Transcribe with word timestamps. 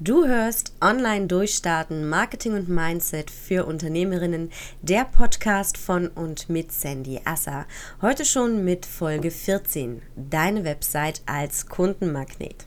Du 0.00 0.26
hörst 0.26 0.72
Online 0.80 1.28
Durchstarten, 1.28 2.08
Marketing 2.08 2.54
und 2.54 2.68
Mindset 2.68 3.30
für 3.30 3.64
Unternehmerinnen, 3.64 4.50
der 4.82 5.04
Podcast 5.04 5.78
von 5.78 6.08
und 6.08 6.50
mit 6.50 6.72
Sandy 6.72 7.20
Asser. 7.24 7.64
Heute 8.02 8.24
schon 8.24 8.64
mit 8.64 8.86
Folge 8.86 9.30
14, 9.30 10.02
deine 10.16 10.64
Website 10.64 11.22
als 11.26 11.68
Kundenmagnet. 11.68 12.66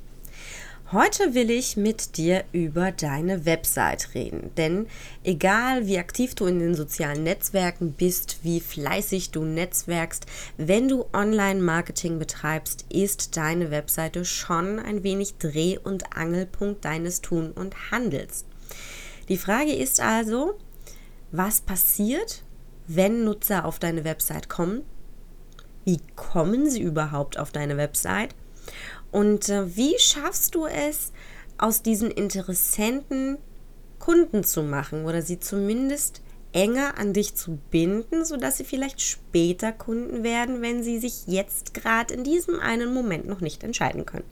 Heute 0.94 1.34
will 1.34 1.52
ich 1.52 1.76
mit 1.76 2.16
dir 2.16 2.46
über 2.54 2.94
deine 2.94 3.46
Website 3.46 4.14
reden, 4.16 4.52
denn 4.56 4.88
egal 5.26 5.86
wie 5.86 5.98
aktiv 5.98 6.34
du 6.34 6.46
in 6.46 6.60
den 6.60 6.76
sozialen 6.76 7.24
Netzwerken 7.24 7.92
bist, 7.92 8.40
wie 8.44 8.62
fleißig 8.62 9.32
du 9.32 9.44
netzwerkst, 9.44 10.26
wenn 10.56 10.88
du 10.88 11.04
Online-Marketing 11.12 12.20
betreibst, 12.20 12.86
ist 12.88 13.36
deine 13.36 13.70
Webseite 13.70 14.24
schon 14.24 14.80
ein 14.80 15.04
wenig 15.04 15.34
Dreh- 15.40 15.78
und 15.78 16.16
Angelpunkt 16.16 16.86
deines 16.86 17.20
Tun 17.20 17.52
und 17.52 17.92
Handels. 17.92 18.46
Die 19.28 19.38
Frage 19.38 19.74
ist 19.74 20.00
also, 20.00 20.58
was 21.34 21.60
passiert, 21.60 22.44
wenn 22.88 23.26
Nutzer 23.26 23.66
auf 23.66 23.80
deine 23.80 24.06
Website 24.06 24.48
kommen? 24.48 24.84
Wie 25.84 26.00
kommen 26.16 26.70
sie 26.70 26.82
überhaupt 26.82 27.38
auf 27.38 27.52
deine 27.52 27.76
Website? 27.76 28.34
Und 29.12 29.50
äh, 29.50 29.76
wie 29.76 29.98
schaffst 30.00 30.56
du 30.56 30.66
es, 30.66 31.12
aus 31.58 31.82
diesen 31.82 32.12
Interessenten 32.12 33.38
Kunden 34.00 34.44
zu 34.44 34.64
machen 34.64 35.06
oder 35.06 35.22
sie 35.22 35.40
zumindest 35.40 36.22
enger 36.54 36.98
an 36.98 37.14
dich 37.14 37.36
zu 37.36 37.60
binden, 37.72 38.26
sodass 38.26 38.58
sie 38.58 38.64
vielleicht 38.64 39.02
später 39.02 39.72
Kunden 39.72 40.24
werden, 40.24 40.62
wenn 40.62 40.84
sie 40.84 41.00
sich 41.00 41.28
jetzt 41.28 41.74
gerade 41.74 42.14
in 42.14 42.24
diesem 42.24 42.60
einen 42.60 42.94
Moment 42.94 43.28
noch 43.28 43.42
nicht 43.42 43.64
entscheiden 43.64 44.06
können. 44.06 44.26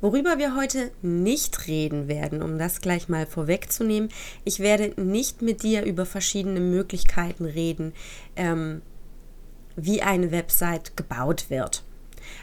Worüber 0.00 0.38
wir 0.38 0.56
heute 0.56 0.90
nicht 1.00 1.68
reden 1.68 2.08
werden, 2.08 2.42
um 2.42 2.58
das 2.58 2.80
gleich 2.80 3.08
mal 3.08 3.24
vorwegzunehmen, 3.24 4.08
ich 4.44 4.58
werde 4.58 5.00
nicht 5.00 5.42
mit 5.42 5.62
dir 5.62 5.84
über 5.84 6.06
verschiedene 6.06 6.58
Möglichkeiten 6.58 7.44
reden, 7.44 7.92
ähm, 8.34 8.82
wie 9.76 10.02
eine 10.02 10.32
Website 10.32 10.96
gebaut 10.96 11.50
wird. 11.50 11.84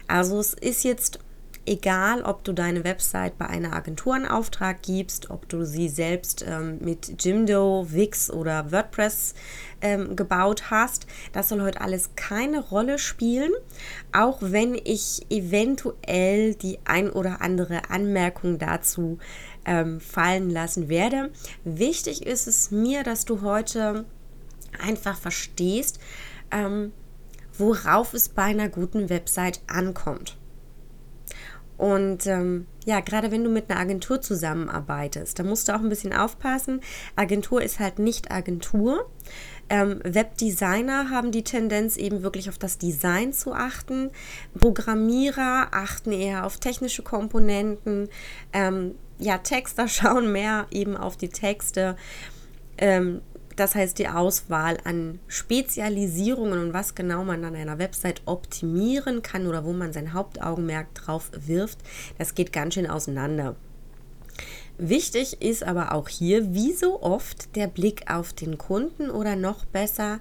Also 0.06 0.38
es 0.38 0.54
ist 0.54 0.84
jetzt 0.84 1.20
egal, 1.66 2.22
ob 2.22 2.42
du 2.44 2.52
deine 2.52 2.84
Website 2.84 3.38
bei 3.38 3.46
einer 3.46 3.74
Agentur 3.74 4.16
in 4.16 4.26
Auftrag 4.26 4.82
gibst, 4.82 5.30
ob 5.30 5.48
du 5.48 5.64
sie 5.64 5.88
selbst 5.88 6.44
ähm, 6.46 6.78
mit 6.80 7.22
Jimdo, 7.22 7.86
Wix 7.90 8.30
oder 8.30 8.72
WordPress 8.72 9.34
ähm, 9.80 10.16
gebaut 10.16 10.70
hast. 10.70 11.06
Das 11.32 11.48
soll 11.48 11.62
heute 11.62 11.80
alles 11.80 12.10
keine 12.16 12.60
Rolle 12.60 12.98
spielen, 12.98 13.52
auch 14.12 14.38
wenn 14.40 14.74
ich 14.74 15.26
eventuell 15.30 16.54
die 16.54 16.78
ein 16.84 17.10
oder 17.10 17.40
andere 17.40 17.90
Anmerkung 17.90 18.58
dazu 18.58 19.18
ähm, 19.64 20.00
fallen 20.00 20.50
lassen 20.50 20.88
werde. 20.88 21.30
Wichtig 21.64 22.26
ist 22.26 22.48
es 22.48 22.70
mir, 22.70 23.04
dass 23.04 23.26
du 23.26 23.42
heute 23.42 24.06
einfach 24.82 25.16
verstehst, 25.16 26.00
ähm, 26.50 26.92
worauf 27.60 28.14
es 28.14 28.28
bei 28.28 28.44
einer 28.44 28.68
guten 28.68 29.08
Website 29.08 29.60
ankommt. 29.68 30.36
Und 31.80 32.26
ähm, 32.26 32.66
ja, 32.84 33.00
gerade 33.00 33.30
wenn 33.30 33.42
du 33.42 33.48
mit 33.48 33.70
einer 33.70 33.80
Agentur 33.80 34.20
zusammenarbeitest, 34.20 35.38
da 35.38 35.44
musst 35.44 35.66
du 35.66 35.74
auch 35.74 35.80
ein 35.80 35.88
bisschen 35.88 36.12
aufpassen. 36.12 36.82
Agentur 37.16 37.62
ist 37.62 37.80
halt 37.80 37.98
nicht 37.98 38.30
Agentur. 38.30 39.08
Ähm, 39.70 40.00
Webdesigner 40.04 41.08
haben 41.08 41.32
die 41.32 41.42
Tendenz, 41.42 41.96
eben 41.96 42.22
wirklich 42.22 42.50
auf 42.50 42.58
das 42.58 42.76
Design 42.76 43.32
zu 43.32 43.54
achten. 43.54 44.10
Programmierer 44.58 45.68
achten 45.70 46.12
eher 46.12 46.44
auf 46.44 46.58
technische 46.58 47.02
Komponenten. 47.02 48.10
Ähm, 48.52 48.94
ja, 49.18 49.38
Texter 49.38 49.88
schauen 49.88 50.32
mehr 50.32 50.66
eben 50.70 50.98
auf 50.98 51.16
die 51.16 51.30
Texte. 51.30 51.96
Ähm, 52.76 53.22
das 53.60 53.74
heißt, 53.74 53.98
die 53.98 54.08
Auswahl 54.08 54.78
an 54.84 55.18
Spezialisierungen 55.28 56.58
und 56.58 56.72
was 56.72 56.94
genau 56.94 57.24
man 57.24 57.44
an 57.44 57.54
einer 57.54 57.78
Website 57.78 58.22
optimieren 58.24 59.22
kann 59.22 59.46
oder 59.46 59.64
wo 59.66 59.74
man 59.74 59.92
sein 59.92 60.14
Hauptaugenmerk 60.14 60.94
drauf 60.94 61.30
wirft, 61.34 61.78
das 62.16 62.34
geht 62.34 62.54
ganz 62.54 62.74
schön 62.74 62.88
auseinander. 62.88 63.56
Wichtig 64.78 65.42
ist 65.42 65.62
aber 65.62 65.92
auch 65.92 66.08
hier, 66.08 66.54
wie 66.54 66.72
so 66.72 67.02
oft, 67.02 67.54
der 67.54 67.66
Blick 67.66 68.10
auf 68.10 68.32
den 68.32 68.56
Kunden 68.56 69.10
oder 69.10 69.36
noch 69.36 69.66
besser 69.66 70.20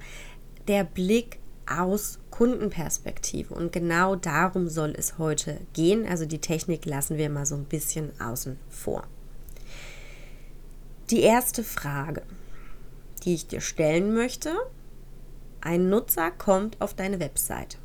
der 0.68 0.84
Blick 0.84 1.40
aus 1.66 2.20
Kundenperspektive. 2.32 3.54
Und 3.54 3.72
genau 3.72 4.18
darum 4.18 4.68
soll 4.68 4.94
es 4.98 5.18
heute 5.18 5.62
gehen. 5.72 6.06
Also 6.06 6.26
die 6.26 6.40
Technik 6.40 6.86
lassen 6.86 7.18
wir 7.18 7.30
mal 7.30 7.46
so 7.46 7.56
ein 7.56 7.64
bisschen 7.64 8.12
außen 8.20 8.58
vor. 8.70 9.08
Die 11.10 11.22
erste 11.22 11.64
Frage 11.64 12.24
die 13.20 13.34
ich 13.34 13.48
dir 13.48 13.62
stellen 13.62 14.14
möchte. 14.14 14.54
Ein 15.62 15.90
Nutzer 15.90 16.32
kommt 16.32 16.80
auf 16.80 16.94
deine 16.94 17.20
Website. 17.20 17.78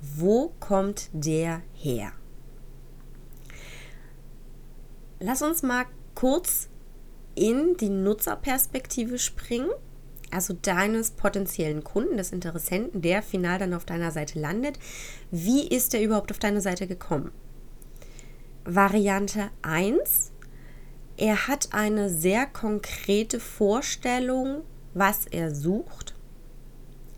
Wo 0.00 0.52
kommt 0.60 1.08
der 1.12 1.62
her? 1.72 2.12
Lass 5.20 5.42
uns 5.42 5.62
mal 5.62 5.86
kurz 6.14 6.68
in 7.34 7.76
die 7.78 7.88
Nutzerperspektive 7.88 9.18
springen, 9.18 9.70
also 10.30 10.52
deines 10.52 11.12
potenziellen 11.12 11.84
Kunden, 11.84 12.16
des 12.16 12.32
Interessenten, 12.32 13.00
der 13.00 13.22
final 13.22 13.58
dann 13.58 13.74
auf 13.74 13.84
deiner 13.84 14.10
Seite 14.10 14.38
landet. 14.38 14.78
Wie 15.30 15.66
ist 15.66 15.94
er 15.94 16.02
überhaupt 16.02 16.30
auf 16.30 16.38
deine 16.38 16.60
Seite 16.60 16.86
gekommen? 16.86 17.32
Variante 18.64 19.50
1, 19.62 20.32
er 21.16 21.48
hat 21.48 21.68
eine 21.72 22.10
sehr 22.10 22.46
konkrete 22.46 23.40
Vorstellung, 23.40 24.62
was 24.94 25.26
er 25.26 25.54
sucht. 25.54 26.14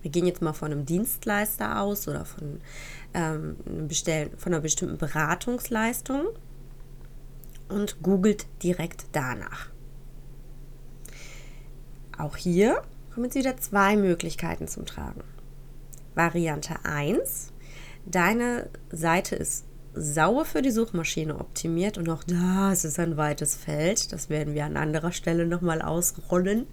Wir 0.02 0.10
gehen 0.10 0.26
jetzt 0.26 0.42
mal 0.42 0.52
von 0.52 0.70
einem 0.70 0.86
Dienstleister 0.86 1.80
aus 1.80 2.06
oder 2.06 2.24
von, 2.24 2.60
ähm, 3.14 3.56
von 4.38 4.52
einer 4.52 4.60
bestimmten 4.60 4.98
Beratungsleistung 4.98 6.26
und 7.68 8.02
googelt 8.02 8.46
direkt 8.62 9.06
danach. 9.12 9.70
Auch 12.18 12.36
hier 12.36 12.82
kommen 13.12 13.24
jetzt 13.24 13.34
wieder 13.36 13.56
zwei 13.56 13.96
Möglichkeiten 13.96 14.68
zum 14.68 14.86
Tragen. 14.86 15.24
Variante 16.14 16.76
1. 16.84 17.52
Deine 18.06 18.68
Seite 18.90 19.36
ist 19.36 19.66
sauer 19.96 20.44
für 20.44 20.62
die 20.62 20.70
Suchmaschine 20.70 21.38
optimiert 21.38 21.98
und 21.98 22.08
auch 22.08 22.22
das 22.24 22.84
ist 22.84 22.98
ein 22.98 23.16
weites 23.16 23.56
Feld. 23.56 24.12
Das 24.12 24.28
werden 24.28 24.54
wir 24.54 24.64
an 24.64 24.76
anderer 24.76 25.12
Stelle 25.12 25.46
nochmal 25.46 25.82
ausrollen. 25.82 26.66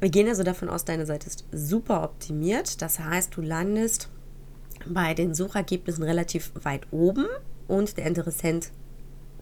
Wir 0.00 0.10
gehen 0.10 0.28
also 0.28 0.42
davon 0.42 0.68
aus, 0.68 0.84
deine 0.84 1.06
Seite 1.06 1.26
ist 1.26 1.44
super 1.50 2.02
optimiert. 2.02 2.82
Das 2.82 3.00
heißt, 3.00 3.36
du 3.36 3.40
landest 3.40 4.08
bei 4.86 5.14
den 5.14 5.34
Suchergebnissen 5.34 6.04
relativ 6.04 6.52
weit 6.62 6.86
oben 6.92 7.26
und 7.66 7.96
der 7.96 8.06
Interessent 8.06 8.70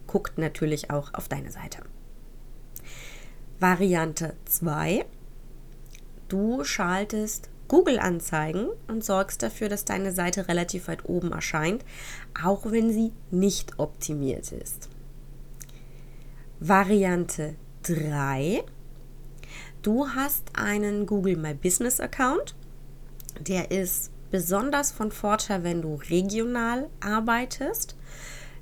guckt 0.07 0.37
natürlich 0.37 0.89
auch 0.89 1.13
auf 1.13 1.27
deine 1.27 1.51
Seite. 1.51 1.79
Variante 3.59 4.35
2. 4.45 5.05
Du 6.27 6.63
schaltest 6.63 7.49
Google-Anzeigen 7.67 8.67
und 8.87 9.03
sorgst 9.03 9.43
dafür, 9.43 9.69
dass 9.69 9.85
deine 9.85 10.11
Seite 10.11 10.47
relativ 10.47 10.87
weit 10.87 11.07
oben 11.07 11.31
erscheint, 11.31 11.83
auch 12.43 12.71
wenn 12.71 12.91
sie 12.91 13.11
nicht 13.31 13.79
optimiert 13.79 14.51
ist. 14.51 14.89
Variante 16.59 17.55
3. 17.83 18.63
Du 19.81 20.07
hast 20.09 20.43
einen 20.53 21.05
Google 21.05 21.37
My 21.37 21.53
Business 21.53 21.99
Account. 21.99 22.55
Der 23.39 23.71
ist 23.71 24.11
besonders 24.31 24.91
von 24.91 25.11
Vorteil, 25.11 25.63
wenn 25.63 25.81
du 25.81 25.95
regional 26.09 26.89
arbeitest, 26.99 27.95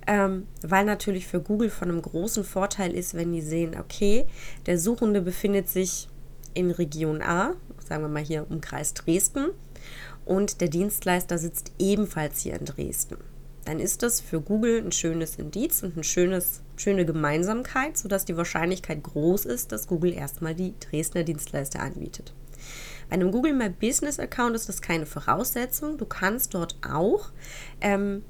ähm, 0.07 0.47
weil 0.61 0.85
natürlich 0.85 1.27
für 1.27 1.39
Google 1.39 1.69
von 1.69 1.89
einem 1.89 2.01
großen 2.01 2.43
Vorteil 2.43 2.93
ist, 2.93 3.15
wenn 3.15 3.31
die 3.31 3.41
sehen, 3.41 3.75
okay, 3.79 4.27
der 4.65 4.77
Suchende 4.77 5.21
befindet 5.21 5.69
sich 5.69 6.07
in 6.53 6.71
Region 6.71 7.21
A, 7.21 7.55
sagen 7.87 8.03
wir 8.03 8.09
mal 8.09 8.23
hier 8.23 8.45
im 8.49 8.61
Kreis 8.61 8.93
Dresden, 8.93 9.51
und 10.25 10.61
der 10.61 10.69
Dienstleister 10.69 11.37
sitzt 11.37 11.71
ebenfalls 11.77 12.41
hier 12.41 12.59
in 12.59 12.65
Dresden. 12.65 13.17
Dann 13.65 13.79
ist 13.79 14.03
das 14.03 14.21
für 14.21 14.41
Google 14.41 14.81
ein 14.83 14.91
schönes 14.91 15.37
Indiz 15.37 15.81
und 15.81 15.93
eine 15.95 16.03
schöne 16.03 17.05
Gemeinsamkeit, 17.05 17.97
sodass 17.97 18.25
die 18.25 18.37
Wahrscheinlichkeit 18.37 19.01
groß 19.01 19.45
ist, 19.45 19.71
dass 19.71 19.87
Google 19.87 20.13
erstmal 20.13 20.53
die 20.53 20.73
Dresdner 20.79 21.23
Dienstleister 21.23 21.79
anbietet. 21.79 22.33
Bei 23.09 23.15
einem 23.15 23.31
Google 23.31 23.53
My 23.53 23.69
Business 23.69 24.19
Account 24.19 24.55
ist 24.55 24.69
das 24.69 24.81
keine 24.81 25.05
Voraussetzung. 25.05 25.97
Du 25.97 26.05
kannst 26.05 26.53
dort 26.53 26.77
auch 26.87 27.31
ähm, 27.81 28.23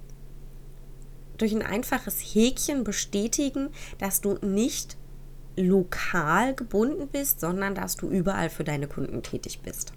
durch 1.38 1.54
ein 1.54 1.62
einfaches 1.62 2.19
Häkchen 2.19 2.84
bestätigen, 2.84 3.69
dass 3.98 4.22
du 4.22 4.38
nicht 4.42 4.98
lokal 5.56 6.54
gebunden 6.56 7.07
bist, 7.07 7.40
sondern 7.40 7.75
dass 7.75 7.96
du 7.96 8.10
überall 8.10 8.50
für 8.50 8.63
deine 8.63 8.88
Kunden 8.88 9.24
tätig 9.24 9.62
bist. 9.62 9.94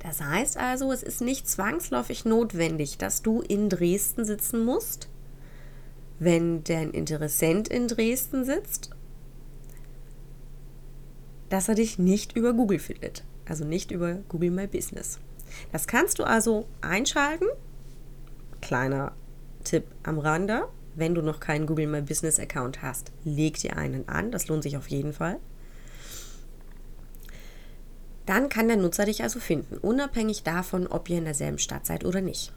Das 0.00 0.20
heißt 0.20 0.56
also, 0.56 0.92
es 0.92 1.02
ist 1.02 1.20
nicht 1.20 1.48
zwangsläufig 1.48 2.24
notwendig, 2.24 2.98
dass 2.98 3.22
du 3.22 3.40
in 3.40 3.68
Dresden 3.68 4.24
sitzen 4.24 4.64
musst, 4.64 5.08
wenn 6.18 6.62
dein 6.64 6.90
Interessent 6.92 7.68
in 7.68 7.88
Dresden 7.88 8.44
sitzt, 8.44 8.90
dass 11.48 11.68
er 11.68 11.74
dich 11.74 11.98
nicht 11.98 12.36
über 12.36 12.52
Google 12.52 12.78
findet. 12.78 13.24
Also 13.46 13.64
nicht 13.64 13.90
über 13.90 14.14
Google 14.28 14.50
My 14.50 14.66
Business. 14.66 15.18
Das 15.72 15.86
kannst 15.86 16.18
du 16.18 16.24
also 16.24 16.66
einschalten. 16.80 17.46
Kleiner 18.60 19.12
Tipp 19.64 19.84
am 20.02 20.18
Rande. 20.18 20.68
Wenn 20.98 21.14
du 21.14 21.22
noch 21.22 21.38
keinen 21.38 21.66
Google 21.66 21.86
My 21.86 22.02
Business 22.02 22.40
Account 22.40 22.82
hast, 22.82 23.12
leg 23.22 23.56
dir 23.56 23.76
einen 23.76 24.08
an. 24.08 24.32
Das 24.32 24.48
lohnt 24.48 24.64
sich 24.64 24.76
auf 24.76 24.88
jeden 24.88 25.12
Fall. 25.12 25.38
Dann 28.26 28.48
kann 28.48 28.66
der 28.66 28.76
Nutzer 28.76 29.04
dich 29.04 29.22
also 29.22 29.38
finden, 29.38 29.78
unabhängig 29.78 30.42
davon, 30.42 30.88
ob 30.88 31.08
ihr 31.08 31.18
in 31.18 31.24
derselben 31.24 31.58
Stadt 31.58 31.86
seid 31.86 32.04
oder 32.04 32.20
nicht. 32.20 32.52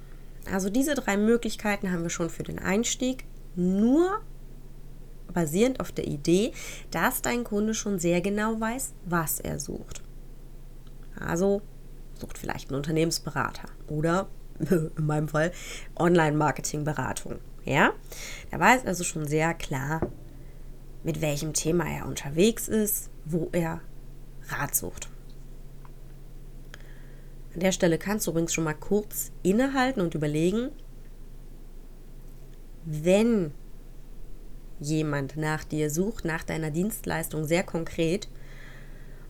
Also 0.52 0.72
diese 0.72 0.96
drei 0.96 1.18
Möglichkeiten 1.18 1.92
haben 1.92 2.02
wir 2.02 2.10
schon 2.10 2.32
für 2.32 2.42
den 2.42 2.58
Einstieg, 2.58 3.26
nur 3.56 4.22
basierend 5.32 5.80
auf 5.80 5.92
der 5.92 6.08
Idee, 6.08 6.52
dass 6.90 7.22
dein 7.22 7.44
Kunde 7.44 7.76
schon 7.76 8.00
sehr 8.00 8.22
genau 8.22 8.60
weiß, 8.60 8.94
was 9.06 9.40
er 9.40 9.60
sucht. 9.60 10.02
Also 11.16 11.62
sucht 12.20 12.40
vielleicht 12.40 12.70
einen 12.70 12.78
Unternehmensberater 12.78 13.70
oder 13.88 14.30
in 14.60 14.92
meinem 14.98 15.28
Fall 15.28 15.52
Online-Marketing-Beratung. 15.96 17.40
Ja, 17.64 17.94
er 18.50 18.60
weiß 18.60 18.86
also 18.86 19.04
schon 19.04 19.28
sehr 19.28 19.54
klar, 19.54 20.02
mit 21.04 21.22
welchem 21.22 21.54
Thema 21.54 21.86
er 21.86 22.06
unterwegs 22.06 22.68
ist, 22.68 23.10
wo 23.26 23.50
er 23.52 23.82
Rat 24.48 24.76
sucht. 24.76 25.10
An 27.54 27.60
der 27.60 27.72
Stelle 27.72 27.98
kannst 27.98 28.26
du 28.26 28.32
übrigens 28.32 28.54
schon 28.54 28.64
mal 28.64 28.74
kurz 28.74 29.32
innehalten 29.44 30.02
und 30.02 30.16
überlegen, 30.16 30.70
wenn 32.86 33.52
jemand 34.80 35.38
nach 35.38 35.64
dir 35.64 35.90
sucht, 35.90 36.26
nach 36.26 36.44
deiner 36.44 36.72
Dienstleistung 36.72 37.46
sehr 37.46 37.64
konkret, 37.64 38.30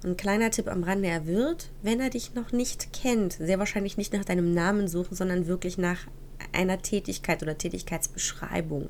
ein 0.04 0.18
kleiner 0.18 0.50
Tipp 0.50 0.68
am 0.68 0.84
Rande, 0.84 1.10
er 1.10 1.28
wird, 1.28 1.70
wenn 1.84 2.00
er 2.00 2.10
dich 2.10 2.34
noch 2.34 2.52
nicht 2.52 2.94
kennt, 2.94 3.34
sehr 3.34 3.60
wahrscheinlich 3.60 3.98
nicht 3.98 4.14
nach 4.14 4.26
deinem 4.26 4.54
Namen 4.54 4.88
suchen, 4.88 5.16
sondern 5.16 5.48
wirklich 5.48 5.78
nach 5.78 6.08
einer 6.54 6.82
Tätigkeit 6.82 7.42
oder 7.42 7.58
Tätigkeitsbeschreibung. 7.58 8.90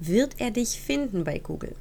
Wird 0.00 0.40
er 0.40 0.50
dich 0.50 0.80
finden 0.80 1.24
bei 1.24 1.38
Google? 1.38 1.74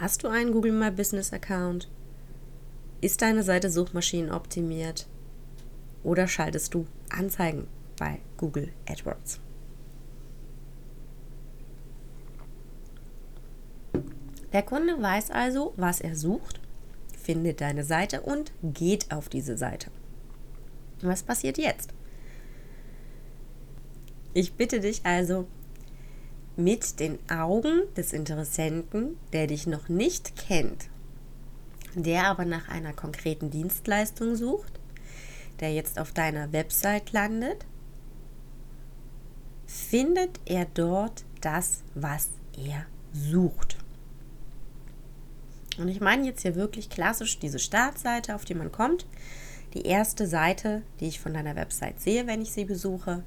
Hast 0.00 0.22
du 0.22 0.28
einen 0.28 0.52
Google 0.52 0.72
My 0.72 0.90
Business 0.90 1.32
Account? 1.32 1.88
Ist 3.00 3.22
deine 3.22 3.42
Seite 3.42 3.70
suchmaschinenoptimiert? 3.70 5.06
Oder 6.02 6.28
schaltest 6.28 6.74
du 6.74 6.86
Anzeigen 7.10 7.66
bei 7.96 8.20
Google 8.36 8.70
AdWords? 8.88 9.40
Der 14.52 14.62
Kunde 14.62 15.00
weiß 15.00 15.30
also, 15.32 15.72
was 15.76 16.00
er 16.00 16.14
sucht, 16.14 16.60
findet 17.24 17.60
deine 17.60 17.84
Seite 17.84 18.20
und 18.20 18.52
geht 18.62 19.10
auf 19.10 19.28
diese 19.28 19.56
Seite. 19.56 19.90
Was 21.02 21.22
passiert 21.22 21.58
jetzt? 21.58 21.90
Ich 24.32 24.54
bitte 24.54 24.80
dich 24.80 25.04
also, 25.04 25.46
mit 26.56 27.00
den 27.00 27.18
Augen 27.30 27.82
des 27.96 28.12
Interessenten, 28.12 29.16
der 29.32 29.46
dich 29.46 29.66
noch 29.66 29.88
nicht 29.88 30.36
kennt, 30.36 30.88
der 31.94 32.26
aber 32.26 32.44
nach 32.44 32.68
einer 32.68 32.92
konkreten 32.92 33.50
Dienstleistung 33.50 34.36
sucht, 34.36 34.80
der 35.60 35.72
jetzt 35.72 35.98
auf 35.98 36.12
deiner 36.12 36.52
Website 36.52 37.12
landet, 37.12 37.66
findet 39.66 40.40
er 40.46 40.66
dort 40.66 41.24
das, 41.40 41.82
was 41.94 42.28
er 42.56 42.86
sucht. 43.12 43.83
Und 45.78 45.88
ich 45.88 46.00
meine 46.00 46.26
jetzt 46.26 46.42
hier 46.42 46.54
wirklich 46.54 46.90
klassisch 46.90 47.38
diese 47.38 47.58
Startseite, 47.58 48.34
auf 48.34 48.44
die 48.44 48.54
man 48.54 48.72
kommt. 48.72 49.06
Die 49.74 49.86
erste 49.86 50.26
Seite, 50.26 50.82
die 51.00 51.08
ich 51.08 51.20
von 51.20 51.34
deiner 51.34 51.56
Website 51.56 52.00
sehe, 52.00 52.26
wenn 52.26 52.42
ich 52.42 52.52
sie 52.52 52.64
besuche. 52.64 53.24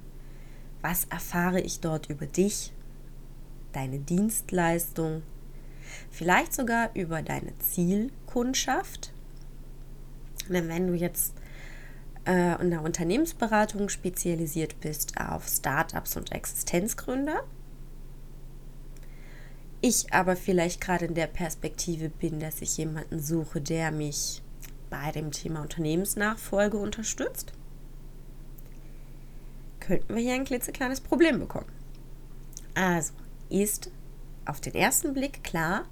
Was 0.82 1.06
erfahre 1.06 1.60
ich 1.60 1.82
dort 1.82 2.10
über 2.10 2.26
dich? 2.26 2.72
deine 3.78 4.00
Dienstleistung, 4.00 5.22
vielleicht 6.10 6.54
sogar 6.54 6.90
über 6.96 7.22
deine 7.22 7.58
Zielkundschaft. 7.60 9.14
Denn 10.50 10.68
wenn 10.68 10.88
du 10.88 10.94
jetzt 10.94 11.36
äh, 12.26 12.60
in 12.60 12.72
der 12.72 12.82
Unternehmensberatung 12.82 13.90
spezialisiert 13.90 14.80
bist 14.80 15.20
auf 15.20 15.48
Startups 15.48 16.18
und 16.18 16.32
Existenzgründer, 16.32 17.44
ich 19.82 20.12
aber 20.14 20.36
vielleicht 20.36 20.82
gerade 20.82 21.06
in 21.06 21.14
der 21.14 21.28
Perspektive 21.28 22.10
bin, 22.10 22.40
dass 22.40 22.62
ich 22.62 22.78
jemanden 22.78 23.20
suche, 23.20 23.62
der 23.62 23.92
mich 23.92 24.42
bei 24.90 25.12
dem 25.12 25.32
Thema 25.32 25.62
Unternehmensnachfolge 25.62 26.78
unterstützt, 26.78 27.54
könnten 29.80 30.16
wir 30.16 30.22
hier 30.22 30.34
ein 30.34 30.46
klitzekleines 30.46 31.02
Problem 31.02 31.40
bekommen. 31.40 31.72
Also, 32.74 33.14
ist 33.50 33.92
auf 34.46 34.60
den 34.60 34.76
ersten 34.76 35.14
Blick 35.14 35.44
klar, 35.44 35.86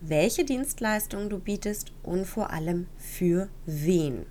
welche 0.00 0.44
Dienstleistungen 0.44 1.28
du 1.28 1.38
bietest 1.38 1.92
und 2.02 2.26
vor 2.26 2.50
allem 2.50 2.86
für 2.96 3.48
wen. 3.66 4.26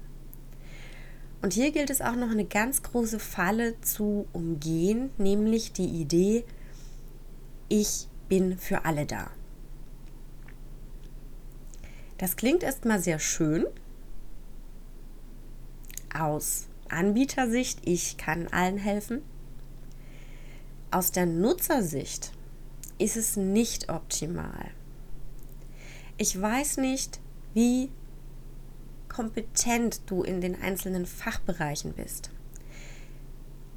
Und 1.42 1.54
hier 1.54 1.72
gilt 1.72 1.90
es 1.90 2.02
auch 2.02 2.16
noch 2.16 2.32
eine 2.32 2.46
ganz 2.46 2.84
große 2.84 3.20
Falle 3.20 3.80
zu 3.82 4.28
umgehen, 4.34 5.12
nämlich 5.18 5.72
die 5.72 5.88
Idee, 5.88 6.44
ich 7.70 8.09
bin 8.30 8.58
für 8.58 8.86
alle 8.86 9.06
da. 9.06 9.32
Das 12.18 12.36
klingt 12.36 12.64
erstmal 12.64 13.00
sehr 13.00 13.20
schön 13.20 13.66
aus 16.14 16.68
Anbietersicht, 16.90 17.80
ich 17.84 18.18
kann 18.18 18.48
allen 18.48 18.78
helfen. 18.78 19.22
Aus 20.92 21.12
der 21.12 21.26
Nutzersicht 21.26 22.32
ist 22.98 23.16
es 23.16 23.38
nicht 23.38 23.90
optimal. 23.90 24.72
Ich 26.18 26.40
weiß 26.40 26.78
nicht, 26.78 27.20
wie 27.54 27.90
kompetent 29.08 30.02
du 30.08 30.24
in 30.24 30.42
den 30.42 30.62
einzelnen 30.62 31.06
Fachbereichen 31.06 31.94
bist. 31.94 32.32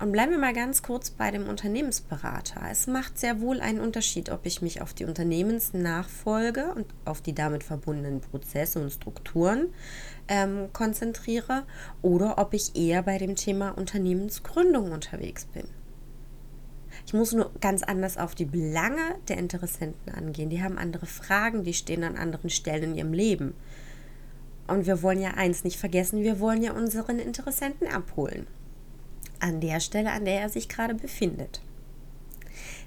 Und 0.02 0.10
bleiben 0.10 0.32
wir 0.32 0.38
mal 0.38 0.52
ganz 0.52 0.82
kurz 0.82 1.10
bei 1.10 1.30
dem 1.30 1.48
Unternehmensberater. 1.48 2.60
Es 2.68 2.88
macht 2.88 3.20
sehr 3.20 3.40
wohl 3.40 3.60
einen 3.60 3.78
Unterschied, 3.78 4.30
ob 4.30 4.44
ich 4.46 4.60
mich 4.60 4.82
auf 4.82 4.94
die 4.94 5.04
Unternehmensnachfolge 5.04 6.74
und 6.74 6.86
auf 7.04 7.20
die 7.20 7.36
damit 7.36 7.62
verbundenen 7.62 8.20
Prozesse 8.20 8.80
und 8.80 8.90
Strukturen 8.90 9.68
ähm, 10.26 10.70
konzentriere 10.72 11.62
oder 12.02 12.38
ob 12.38 12.52
ich 12.52 12.74
eher 12.74 13.04
bei 13.04 13.16
dem 13.16 13.36
Thema 13.36 13.78
Unternehmensgründung 13.78 14.90
unterwegs 14.90 15.44
bin. 15.44 15.68
Ich 17.06 17.14
muss 17.14 17.32
nur 17.32 17.52
ganz 17.60 17.84
anders 17.84 18.18
auf 18.18 18.34
die 18.34 18.44
Belange 18.44 19.14
der 19.28 19.38
Interessenten 19.38 20.12
angehen. 20.12 20.50
Die 20.50 20.64
haben 20.64 20.78
andere 20.78 21.06
Fragen, 21.06 21.62
die 21.62 21.74
stehen 21.74 22.02
an 22.02 22.16
anderen 22.16 22.50
Stellen 22.50 22.82
in 22.82 22.94
ihrem 22.96 23.12
Leben. 23.12 23.54
Und 24.66 24.84
wir 24.84 25.00
wollen 25.00 25.20
ja 25.20 25.34
eins 25.34 25.62
nicht 25.62 25.78
vergessen, 25.78 26.24
wir 26.24 26.40
wollen 26.40 26.60
ja 26.60 26.72
unseren 26.72 27.20
Interessenten 27.20 27.86
abholen. 27.86 28.48
An 29.42 29.60
der 29.60 29.80
Stelle, 29.80 30.12
an 30.12 30.24
der 30.24 30.40
er 30.40 30.48
sich 30.48 30.68
gerade 30.68 30.94
befindet. 30.94 31.60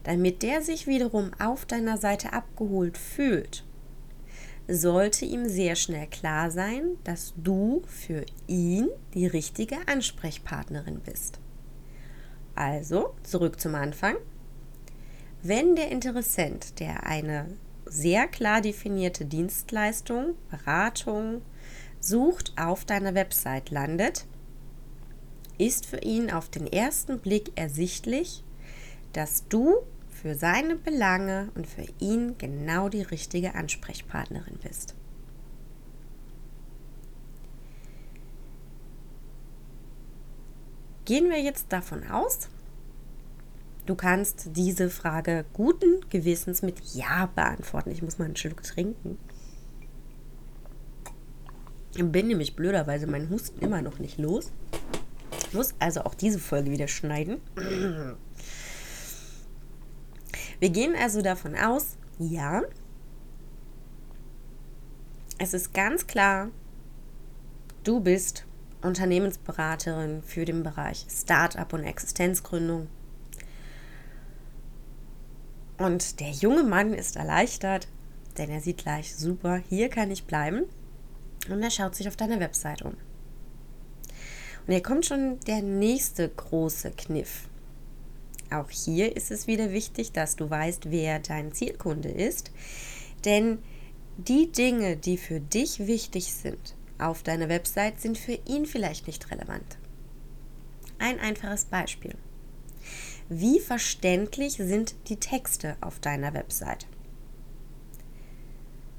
Damit 0.04 0.42
der 0.42 0.62
sich 0.62 0.88
wiederum 0.88 1.32
auf 1.38 1.66
deiner 1.66 1.98
Seite 1.98 2.32
abgeholt 2.32 2.98
fühlt, 2.98 3.66
sollte 4.68 5.26
ihm 5.26 5.50
sehr 5.50 5.76
schnell 5.76 6.08
klar 6.08 6.50
sein, 6.52 6.98
dass 7.04 7.34
du 7.36 7.84
für 7.88 8.26
ihn 8.48 8.88
die 9.14 9.28
richtige 9.28 9.76
Ansprechpartnerin 9.88 11.02
bist. 11.02 11.40
Also, 12.56 13.14
zurück 13.24 13.60
zum 13.60 13.76
Anfang. 13.76 14.16
Wenn 15.44 15.76
der 15.76 15.92
Interessent, 15.92 16.80
der 16.80 17.06
eine 17.06 17.50
sehr 17.86 18.28
klar 18.28 18.62
definierte 18.62 19.26
Dienstleistung, 19.26 20.36
Beratung 20.50 21.42
sucht, 22.00 22.54
auf 22.56 22.86
deiner 22.86 23.14
Website 23.14 23.72
landet, 23.72 24.26
ist 25.58 25.86
für 25.86 26.00
ihn 26.00 26.32
auf 26.32 26.50
den 26.50 26.68
ersten 26.68 27.20
Blick 27.20 27.52
ersichtlich, 27.56 28.44
dass 29.14 29.48
du 29.48 29.76
für 30.10 30.36
seine 30.36 30.76
Belange 30.76 31.50
und 31.56 31.68
für 31.68 31.86
ihn 32.00 32.38
genau 32.38 32.90
die 32.90 33.04
richtige 33.04 33.56
Ansprechpartnerin 33.56 34.58
bist. 34.62 34.96
Gehen 41.06 41.30
wir 41.30 41.40
jetzt 41.40 41.72
davon 41.72 42.10
aus, 42.10 42.50
du 43.86 43.94
kannst 43.94 44.50
diese 44.56 44.90
Frage 44.90 45.46
guten 45.54 46.02
Gewissens 46.10 46.64
mit 46.64 46.80
Ja 46.96 47.28
beantworten. 47.28 47.92
Ich 47.92 48.02
muss 48.02 48.18
mal 48.18 48.26
einen 48.26 48.36
Schluck 48.36 48.64
trinken. 48.64 49.20
Bin 51.94 52.28
nämlich 52.28 52.56
blöderweise 52.56 53.06
mein 53.06 53.30
Husten 53.30 53.60
immer 53.60 53.84
noch 53.84 54.00
nicht 54.00 54.18
los. 54.18 54.52
Muss 55.56 55.74
also 55.80 56.02
auch 56.02 56.14
diese 56.14 56.40
Folge 56.40 56.70
wieder 56.72 56.88
schneiden. 56.88 57.40
Wir 60.60 60.70
gehen 60.70 60.96
also 60.96 61.22
davon 61.22 61.56
aus, 61.56 61.98
ja, 62.20 62.62
es 65.38 65.54
ist 65.54 65.74
ganz 65.74 66.08
klar, 66.08 66.50
du 67.84 68.00
bist 68.00 68.46
Unternehmensberaterin 68.82 70.24
für 70.24 70.46
den 70.46 70.64
Bereich 70.64 71.06
Startup 71.10 71.72
und 71.74 71.84
Existenzgründung. 71.84 72.88
Und 75.78 76.20
der 76.20 76.30
junge 76.30 76.64
Mann 76.64 76.94
ist 76.94 77.18
erleichtert, 77.18 77.88
denn 78.38 78.50
er 78.50 78.62
sieht 78.62 78.78
gleich, 78.78 79.16
super, 79.16 79.58
hier 79.70 79.90
kann 79.90 80.12
ich 80.12 80.26
bleiben. 80.26 80.64
Und 81.50 81.62
er 81.62 81.72
schaut 81.72 81.96
sich 81.96 82.08
auf 82.08 82.16
deiner 82.16 82.40
Website 82.40 82.82
um. 82.82 82.96
Und 84.66 84.74
hier 84.74 84.84
kommt 84.84 85.06
schon 85.06 85.40
der 85.42 85.62
nächste 85.62 86.28
große 86.28 86.92
Kniff. 86.92 87.48
Auch 88.52 88.70
hier 88.70 89.16
ist 89.16 89.32
es 89.32 89.48
wieder 89.48 89.72
wichtig, 89.72 90.12
dass 90.12 90.36
du 90.36 90.50
weißt, 90.50 90.92
wer 90.92 91.20
dein 91.20 91.52
Zielkunde 91.52 92.10
ist. 92.10 92.52
Denn 93.26 93.60
die 94.18 94.52
Dinge, 94.52 94.98
die 94.98 95.18
für 95.18 95.40
dich 95.40 95.88
wichtig 95.88 96.34
sind 96.34 96.76
auf 96.98 97.22
deiner 97.24 97.50
Website, 97.50 98.00
sind 98.00 98.18
für 98.18 98.40
ihn 98.46 98.66
vielleicht 98.66 99.08
nicht 99.08 99.30
relevant. 99.32 99.78
Ein 101.00 101.20
einfaches 101.20 101.66
Beispiel. 101.66 102.16
Wie 103.28 103.60
verständlich 103.60 104.54
sind 104.54 104.96
die 105.10 105.18
Texte 105.18 105.76
auf 105.82 106.00
deiner 106.00 106.34
Website? 106.34 106.88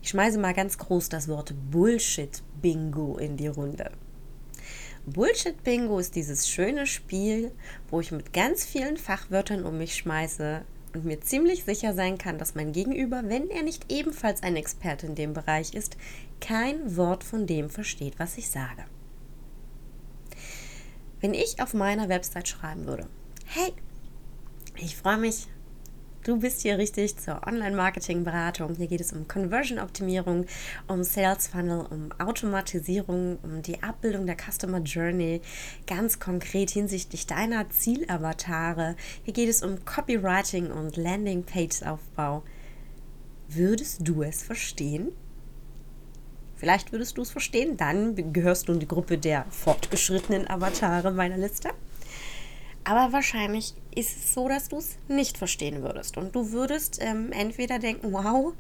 Ich 0.03 0.11
schmeiße 0.11 0.39
mal 0.39 0.55
ganz 0.55 0.79
groß 0.79 1.09
das 1.09 1.29
Wort 1.29 1.55
Bullshit-Bingo 1.71 3.17
in 3.19 3.37
die 3.37 3.49
Runde. 3.49 3.91
Bullshit-Bingo 5.07 6.01
ist 6.01 6.17
dieses 6.17 6.49
schöne 6.49 6.85
Spiel, 6.85 7.53
wo 7.91 8.01
ich 8.01 8.11
mit 8.11 8.33
ganz 8.33 8.65
vielen 8.65 8.97
Fachwörtern 8.97 9.65
um 9.65 9.79
mich 9.79 9.95
schmeiße 9.95 10.65
und 10.95 11.05
mir 11.05 11.21
ziemlich 11.21 11.63
sicher 11.63 11.95
sein 11.95 12.19
kann, 12.19 12.39
dass 12.39 12.57
mein 12.57 12.73
Gegenüber, 12.73 13.23
wenn 13.27 13.49
er 13.49 13.63
nicht 13.63 13.93
ebenfalls 13.93 14.43
ein 14.43 14.57
Experte 14.57 15.07
in 15.07 15.15
dem 15.15 15.33
Bereich 15.33 15.75
ist, 15.75 15.97
kein 16.41 16.97
Wort 16.97 17.23
von 17.23 17.47
dem 17.47 17.71
versteht, 17.71 18.19
was 18.19 18.37
ich 18.37 18.51
sage. 18.51 18.85
Wenn 21.21 21.35
ich 21.35 21.63
auf 21.63 21.73
meiner 21.73 22.09
Website 22.09 22.49
schreiben 22.49 22.87
würde, 22.87 23.09
hey, 23.45 23.73
ich 24.77 24.97
freue 24.97 25.19
mich, 25.19 25.47
Du 26.27 26.41
bist 26.41 26.63
hier 26.63 26.77
richtig 26.77 27.17
zur 27.19 27.47
Online-Marketing-Beratung. 27.47 28.75
Hier 28.75 28.89
geht 28.89 29.01
es 29.01 29.13
um 29.13 29.29
Conversion-Optimierung, 29.29 30.47
um 30.89 31.05
Sales 31.05 31.47
Funnel, 31.47 31.87
um 31.89 32.11
Automatisierung, 32.19 33.39
um 33.45 33.63
die 33.63 33.81
Abbildung 33.81 34.27
der 34.27 34.37
Customer 34.37 34.81
Journey, 34.81 35.41
ganz 35.87 36.19
konkret 36.19 36.71
hinsichtlich 36.71 37.29
deiner 37.29 37.71
Zielavatare. 37.71 38.97
Hier 39.23 39.35
geht 39.35 39.49
es 39.49 39.63
um 39.63 39.85
Copywriting 39.85 40.73
und 40.73 40.97
Landing-Page-Aufbau. 40.97 42.43
Würdest 43.47 44.01
du 44.03 44.25
es 44.25 44.43
verstehen? 44.43 45.13
Vielleicht 46.57 46.91
würdest 46.91 47.19
du 47.19 47.23
es 47.23 47.31
verstehen, 47.31 47.77
dann 47.77 48.33
gehörst 48.33 48.67
du 48.67 48.73
in 48.73 48.81
die 48.81 48.89
Gruppe 48.89 49.17
der 49.17 49.45
fortgeschrittenen 49.51 50.51
Avatare 50.51 51.13
meiner 51.13 51.39
Liste. 51.39 51.71
Aber 52.89 53.13
wahrscheinlich 53.13 53.75
ist 53.97 54.17
es 54.17 54.33
so, 54.33 54.49
dass 54.49 54.69
du 54.69 54.77
es 54.77 54.97
nicht 55.09 55.37
verstehen 55.37 55.83
würdest. 55.83 56.17
Und 56.17 56.37
du 56.37 56.53
würdest 56.53 56.99
ähm, 57.03 57.33
entweder 57.33 57.81
denken, 57.81 58.13
wow, 58.13 58.53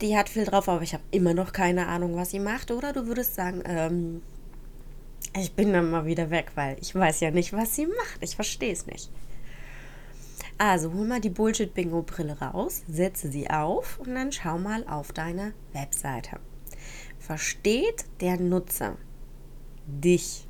die 0.00 0.16
hat 0.16 0.28
viel 0.28 0.44
drauf, 0.44 0.68
aber 0.68 0.82
ich 0.82 0.92
habe 0.92 1.04
immer 1.12 1.32
noch 1.32 1.52
keine 1.52 1.86
Ahnung, 1.86 2.16
was 2.16 2.30
sie 2.30 2.40
macht. 2.40 2.72
Oder 2.72 2.92
du 2.92 3.06
würdest 3.06 3.36
sagen, 3.36 3.62
ähm, 3.64 4.22
ich 5.38 5.52
bin 5.52 5.72
dann 5.72 5.88
mal 5.88 6.04
wieder 6.04 6.30
weg, 6.30 6.50
weil 6.56 6.78
ich 6.80 6.92
weiß 6.92 7.20
ja 7.20 7.30
nicht, 7.30 7.52
was 7.52 7.76
sie 7.76 7.86
macht. 7.86 8.22
Ich 8.22 8.34
verstehe 8.34 8.72
es 8.72 8.86
nicht. 8.86 9.08
Also 10.58 10.92
hol 10.92 11.06
mal 11.06 11.20
die 11.20 11.30
Bullshit-Bingo-Brille 11.30 12.40
raus, 12.40 12.82
setze 12.88 13.30
sie 13.30 13.48
auf 13.48 14.00
und 14.00 14.16
dann 14.16 14.32
schau 14.32 14.58
mal 14.58 14.84
auf 14.88 15.12
deine 15.12 15.54
Webseite. 15.72 16.40
Versteht 17.20 18.04
der 18.20 18.40
Nutzer 18.40 18.96
dich 19.86 20.48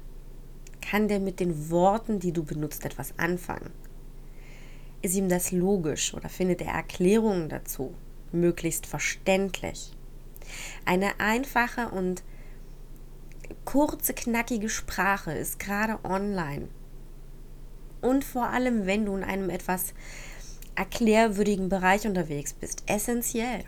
kann 0.81 1.09
der 1.09 1.21
mit 1.21 1.41
den 1.41 1.71
Worten, 1.71 2.19
die 2.21 2.33
du 2.33 2.43
benutzt, 2.45 2.85
etwas 2.85 3.19
anfangen? 3.19 3.71
Ist 5.03 5.15
ihm 5.15 5.29
das 5.29 5.53
logisch 5.53 6.15
oder 6.15 6.29
findet 6.29 6.61
er 6.61 6.75
Erklärungen 6.75 7.49
dazu 7.49 7.95
möglichst 8.33 8.87
verständlich? 8.87 9.93
Eine 10.85 11.21
einfache 11.21 11.89
und 11.89 12.23
kurze, 13.65 14.15
knackige 14.15 14.69
Sprache 14.69 15.33
ist 15.33 15.59
gerade 15.59 15.99
online 16.05 16.69
und 18.01 18.25
vor 18.25 18.49
allem, 18.49 18.87
wenn 18.87 19.05
du 19.05 19.17
in 19.17 19.25
einem 19.25 19.51
etwas 19.51 19.95
erklärwürdigen 20.75 21.69
Bereich 21.69 22.07
unterwegs 22.07 22.53
bist, 22.53 22.85
essentiell 22.87 23.65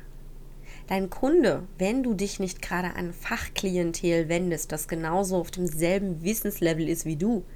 dein 0.92 1.08
Kunde, 1.08 1.66
wenn 1.78 2.02
du 2.02 2.12
dich 2.12 2.38
nicht 2.38 2.60
gerade 2.60 2.96
an 2.96 3.14
Fachklientel 3.14 4.28
wendest, 4.28 4.72
das 4.72 4.88
genauso 4.88 5.38
auf 5.38 5.50
demselben 5.50 6.22
Wissenslevel 6.22 6.86
ist 6.86 7.06
wie 7.06 7.16
du, 7.16 7.46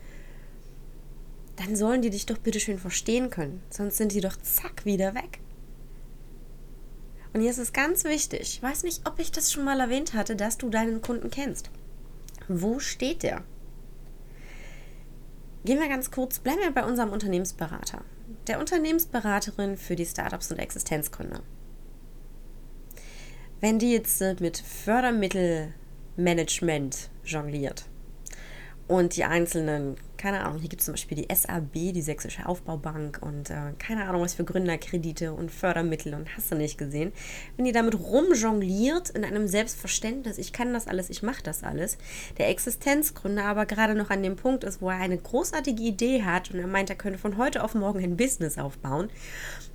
dann 1.57 1.77
sollen 1.77 2.01
die 2.01 2.09
dich 2.09 2.25
doch 2.25 2.39
bitte 2.39 2.61
schön 2.61 2.79
verstehen 2.79 3.29
können. 3.29 3.63
Sonst 3.69 3.99
sind 3.99 4.13
die 4.13 4.23
doch 4.23 4.37
zack 4.37 4.87
wieder 4.87 5.15
weg. 5.15 5.41
Und 7.35 7.43
hier 7.43 7.51
ist 7.51 7.59
es 7.59 7.75
ganz 7.75 8.05
wichtig, 8.05 8.41
ich 8.41 8.63
weiß 8.63 8.85
nicht, 8.85 9.07
ob 9.07 9.19
ich 9.19 9.33
das 9.33 9.53
schon 9.53 9.65
mal 9.65 9.81
erwähnt 9.81 10.15
hatte, 10.15 10.35
dass 10.35 10.57
du 10.57 10.71
deinen 10.71 11.03
Kunden 11.03 11.31
kennst. 11.31 11.69
Wo 12.49 12.79
steht 12.79 13.23
der? 13.23 13.45
Gehen 15.67 15.79
wir 15.79 15.91
ganz 15.91 16.11
kurz, 16.11 16.39
bleiben 16.39 16.61
wir 16.63 16.71
bei 16.71 16.87
unserem 16.87 17.11
Unternehmensberater. 17.11 18.01
Der 18.47 18.61
Unternehmensberaterin 18.61 19.77
für 19.77 19.95
die 19.95 20.07
Startups 20.07 20.51
und 20.51 20.59
Existenzgründer. 20.59 21.43
Wenn 23.59 23.79
die 23.79 23.93
jetzt 23.93 24.21
äh, 24.21 24.37
mit 24.39 24.59
Fördermittelmanagement 24.59 27.09
jongliert 27.25 27.87
und 28.87 29.17
die 29.17 29.25
einzelnen, 29.25 29.97
keine 30.19 30.45
Ahnung, 30.45 30.61
hier 30.61 30.69
gibt 30.69 30.81
es 30.81 30.87
zum 30.87 30.93
Beispiel 30.93 31.17
die 31.17 31.35
SAB, 31.35 31.73
die 31.73 32.03
Sächsische 32.03 32.47
Aufbaubank 32.47 33.19
und 33.23 33.49
äh, 33.49 33.73
keine 33.79 34.05
Ahnung, 34.05 34.21
was 34.21 34.35
für 34.35 34.45
Gründerkredite 34.45 35.33
und 35.33 35.51
Fördermittel 35.51 36.13
und 36.13 36.37
hast 36.37 36.53
du 36.53 36.57
nicht 36.57 36.77
gesehen. 36.77 37.15
Wenn 37.57 37.65
die 37.65 37.73
damit 37.73 37.99
rumjongliert 37.99 39.09
in 39.09 39.25
einem 39.25 39.49
Selbstverständnis, 39.49 40.37
ich 40.37 40.53
kann 40.53 40.75
das 40.75 40.87
alles, 40.87 41.09
ich 41.09 41.23
mache 41.23 41.43
das 41.43 41.65
alles, 41.65 41.97
der 42.37 42.51
Existenzgründer 42.51 43.45
aber 43.45 43.65
gerade 43.65 43.95
noch 43.95 44.11
an 44.11 44.23
dem 44.23 44.37
Punkt 44.37 44.65
ist, 44.65 44.83
wo 44.83 44.91
er 44.91 44.99
eine 44.99 45.17
großartige 45.17 45.83
Idee 45.83 46.25
hat 46.25 46.51
und 46.51 46.61
er 46.61 46.67
meint, 46.67 46.91
er 46.91 46.97
könnte 46.97 47.19
von 47.19 47.39
heute 47.39 47.65
auf 47.65 47.75
morgen 47.75 48.05
ein 48.05 48.19
Business 48.19 48.59
aufbauen, 48.59 49.09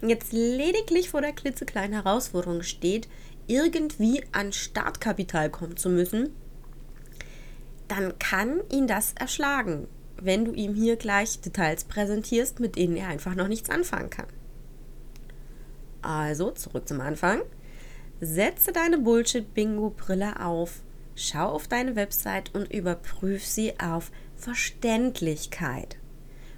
und 0.02 0.10
jetzt 0.10 0.34
lediglich 0.34 1.10
vor 1.10 1.22
der 1.22 1.32
klitzekleinen 1.32 1.94
Herausforderung 1.94 2.64
steht, 2.64 3.08
irgendwie 3.52 4.24
an 4.32 4.54
Startkapital 4.54 5.50
kommen 5.50 5.76
zu 5.76 5.90
müssen, 5.90 6.30
dann 7.88 8.18
kann 8.20 8.62
ihn 8.72 8.88
das 8.88 9.14
erschlagen, 9.20 9.88
wenn 10.22 10.46
du 10.46 10.54
ihm 10.54 10.74
hier 10.74 10.96
gleich 10.96 11.42
Details 11.42 11.84
präsentierst, 11.84 12.60
mit 12.60 12.78
denen 12.78 12.96
er 12.96 13.10
einfach 13.10 13.36
noch 13.36 13.50
nichts 13.50 13.70
anfangen 13.70 14.10
kann. 14.10 14.28
Also, 16.02 16.52
zurück 16.52 16.88
zum 16.88 17.02
Anfang. 17.02 17.42
Setze 18.22 18.72
deine 18.72 19.00
Bullshit-Bingo-Brille 19.00 20.40
auf, 20.40 20.82
schau 21.16 21.50
auf 21.50 21.68
deine 21.68 21.96
Website 21.96 22.54
und 22.56 22.72
überprüf 22.72 23.46
sie 23.46 23.80
auf 23.80 24.12
Verständlichkeit. 24.38 25.98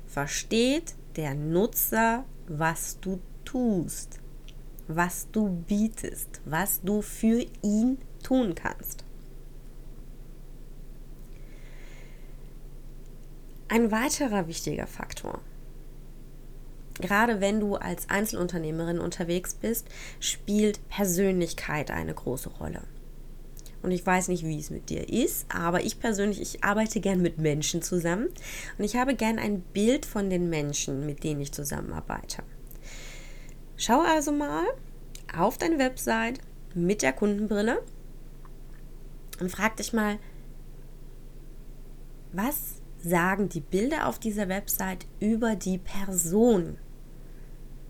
Versteht 0.06 0.96
der 1.16 1.34
Nutzer, 1.34 2.26
was 2.48 3.00
du 3.00 3.20
tust? 3.44 4.20
Was 4.88 5.28
du 5.32 5.50
bietest, 5.68 6.42
was 6.46 6.82
du 6.82 7.02
für 7.02 7.46
ihn 7.62 7.98
tun 8.24 8.56
kannst. 8.56 9.04
Ein 13.70 13.92
weiterer 13.92 14.48
wichtiger 14.48 14.86
Faktor, 14.86 15.40
gerade 17.00 17.42
wenn 17.42 17.60
du 17.60 17.76
als 17.76 18.10
Einzelunternehmerin 18.10 19.00
unterwegs 19.00 19.56
bist, 19.56 19.88
spielt 20.20 20.88
Persönlichkeit 20.90 21.90
eine 21.90 22.14
große 22.14 22.50
Rolle. 22.50 22.82
Und 23.82 23.92
ich 23.92 24.06
weiß 24.06 24.30
nicht, 24.30 24.46
wie 24.46 24.60
es 24.60 24.70
mit 24.70 24.90
dir 24.90 25.10
ist, 25.10 25.46
aber 25.50 25.84
ich 25.84 26.00
persönlich, 26.00 26.40
ich 26.40 26.64
arbeite 26.64 27.02
gern 27.02 27.22
mit 27.22 27.38
Menschen 27.38 27.82
zusammen 27.82 28.30
und 28.78 28.84
ich 28.86 28.96
habe 28.96 29.14
gern 29.14 29.40
ein 29.40 29.60
Bild 29.60 30.06
von 30.06 30.30
den 30.30 30.50
Menschen, 30.50 31.06
mit 31.06 31.24
denen 31.24 31.42
ich 31.42 31.52
zusammenarbeite. 31.52 32.44
Schau 33.86 34.00
also 34.00 34.32
mal 34.32 34.64
auf 35.38 35.58
deine 35.58 35.78
Website 35.78 36.40
mit 36.74 37.02
der 37.02 37.12
Kundenbrille 37.12 37.84
und 39.42 39.52
frag 39.52 39.76
dich 39.76 39.92
mal, 39.92 40.20
was 42.32 42.76
sagen 43.04 43.50
die 43.50 43.60
Bilder 43.60 44.08
auf 44.08 44.20
dieser 44.20 44.48
Website 44.48 45.06
über 45.20 45.58
die 45.58 45.80
Person, 45.80 46.78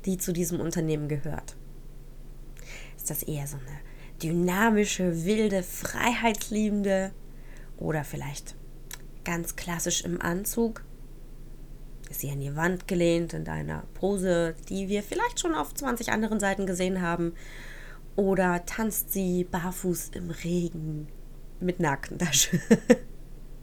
die 0.05 0.17
zu 0.17 0.33
diesem 0.33 0.59
Unternehmen 0.59 1.09
gehört? 1.09 1.55
Ist 2.97 3.11
das 3.11 3.21
eher 3.21 3.45
so 3.45 3.57
eine 3.57 3.79
dynamische, 4.23 5.25
wilde, 5.25 5.61
freiheitsliebende 5.61 7.11
oder 7.77 8.03
vielleicht 8.03 8.55
ganz 9.23 9.55
klassisch 9.55 10.03
im 10.03 10.19
Anzug? 10.19 10.83
Ist 12.09 12.19
sie 12.19 12.31
an 12.31 12.39
die 12.39 12.55
Wand 12.55 12.87
gelehnt 12.87 13.33
in 13.33 13.47
einer 13.47 13.83
Pose, 13.93 14.55
die 14.69 14.87
wir 14.89 15.03
vielleicht 15.03 15.39
schon 15.39 15.55
auf 15.55 15.73
20 15.73 16.11
anderen 16.11 16.39
Seiten 16.39 16.65
gesehen 16.65 17.01
haben? 17.01 17.33
Oder 18.15 18.65
tanzt 18.65 19.11
sie 19.11 19.43
barfuß 19.45 20.09
im 20.13 20.29
Regen 20.29 21.07
mit 21.59 21.79
Nackentasche? 21.79 22.59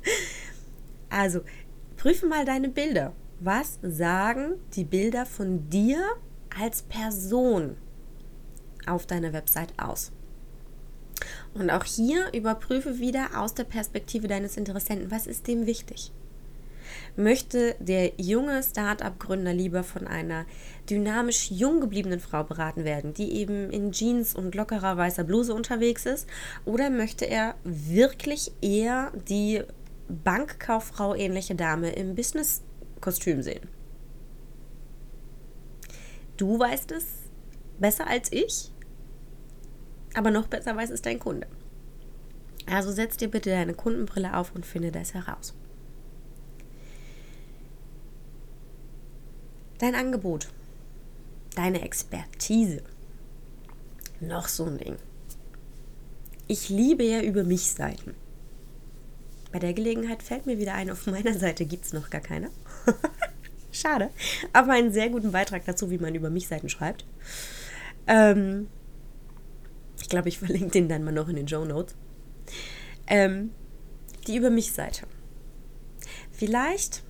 also, 1.10 1.40
prüfe 1.96 2.26
mal 2.26 2.44
deine 2.44 2.68
Bilder. 2.68 3.12
Was 3.38 3.78
sagen 3.82 4.54
die 4.74 4.84
Bilder 4.84 5.24
von 5.26 5.70
dir 5.70 6.02
als 6.58 6.82
Person 6.82 7.76
auf 8.86 9.06
deiner 9.06 9.32
Website 9.32 9.72
aus? 9.78 10.12
Und 11.54 11.70
auch 11.70 11.84
hier 11.84 12.32
überprüfe 12.32 12.98
wieder 12.98 13.40
aus 13.40 13.54
der 13.54 13.64
Perspektive 13.64 14.28
deines 14.28 14.56
Interessenten, 14.56 15.10
was 15.10 15.26
ist 15.26 15.46
dem 15.46 15.66
wichtig? 15.66 16.12
Möchte 17.16 17.76
der 17.78 18.12
junge 18.16 18.62
Start-up-Gründer 18.62 19.52
lieber 19.52 19.82
von 19.84 20.06
einer 20.06 20.46
dynamisch 20.88 21.50
jung 21.50 21.80
gebliebenen 21.80 22.20
Frau 22.20 22.44
beraten 22.44 22.84
werden, 22.84 23.14
die 23.14 23.32
eben 23.32 23.70
in 23.70 23.92
Jeans 23.92 24.34
und 24.34 24.54
lockerer 24.54 24.96
weißer 24.96 25.24
Bluse 25.24 25.54
unterwegs 25.54 26.06
ist? 26.06 26.26
Oder 26.64 26.90
möchte 26.90 27.24
er 27.24 27.54
wirklich 27.64 28.52
eher 28.60 29.12
die 29.28 29.62
Bankkauffrau 30.08 31.14
ähnliche 31.14 31.54
Dame 31.54 31.92
im 31.92 32.14
Business-Kostüm 32.14 33.42
sehen? 33.42 33.68
Du 36.36 36.58
weißt 36.58 36.92
es 36.92 37.04
besser 37.78 38.06
als 38.06 38.32
ich, 38.32 38.72
aber 40.14 40.30
noch 40.30 40.46
besser 40.46 40.74
weiß 40.76 40.90
es 40.90 41.02
dein 41.02 41.18
Kunde. 41.18 41.46
Also 42.66 42.92
setz 42.92 43.16
dir 43.16 43.28
bitte 43.28 43.50
deine 43.50 43.74
Kundenbrille 43.74 44.36
auf 44.36 44.54
und 44.54 44.64
finde 44.64 44.92
das 44.92 45.14
heraus. 45.14 45.54
Dein 49.80 49.94
Angebot, 49.94 50.48
deine 51.56 51.80
Expertise. 51.80 52.82
Noch 54.20 54.46
so 54.46 54.66
ein 54.66 54.76
Ding. 54.76 54.96
Ich 56.46 56.68
liebe 56.68 57.02
ja 57.02 57.22
über 57.22 57.44
mich 57.44 57.72
Seiten. 57.72 58.14
Bei 59.52 59.58
der 59.58 59.72
Gelegenheit 59.72 60.22
fällt 60.22 60.44
mir 60.44 60.58
wieder 60.58 60.74
ein, 60.74 60.90
auf 60.90 61.06
meiner 61.06 61.32
Seite 61.32 61.64
gibt 61.64 61.86
es 61.86 61.94
noch 61.94 62.10
gar 62.10 62.20
keine. 62.20 62.50
Schade. 63.72 64.10
Aber 64.52 64.74
einen 64.74 64.92
sehr 64.92 65.08
guten 65.08 65.32
Beitrag 65.32 65.64
dazu, 65.64 65.90
wie 65.90 65.98
man 65.98 66.14
über 66.14 66.28
mich 66.28 66.46
Seiten 66.46 66.68
schreibt. 66.68 67.06
Ähm, 68.06 68.68
ich 69.98 70.10
glaube, 70.10 70.28
ich 70.28 70.38
verlinke 70.40 70.72
den 70.72 70.90
dann 70.90 71.04
mal 71.04 71.12
noch 71.12 71.28
in 71.28 71.36
den 71.36 71.48
Show 71.48 71.64
Notes. 71.64 71.94
Ähm, 73.06 73.52
die 74.26 74.36
über 74.36 74.50
mich 74.50 74.72
Seite. 74.72 75.06
Vielleicht 76.30 77.02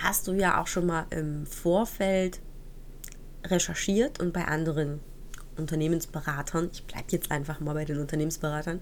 hast 0.00 0.26
du 0.26 0.32
ja 0.32 0.60
auch 0.60 0.66
schon 0.66 0.86
mal 0.86 1.06
im 1.10 1.46
Vorfeld 1.46 2.40
recherchiert 3.44 4.20
und 4.20 4.32
bei 4.32 4.44
anderen 4.44 5.00
Unternehmensberatern, 5.56 6.70
ich 6.72 6.84
bleibe 6.84 7.06
jetzt 7.10 7.30
einfach 7.30 7.60
mal 7.60 7.74
bei 7.74 7.84
den 7.84 7.98
Unternehmensberatern, 7.98 8.80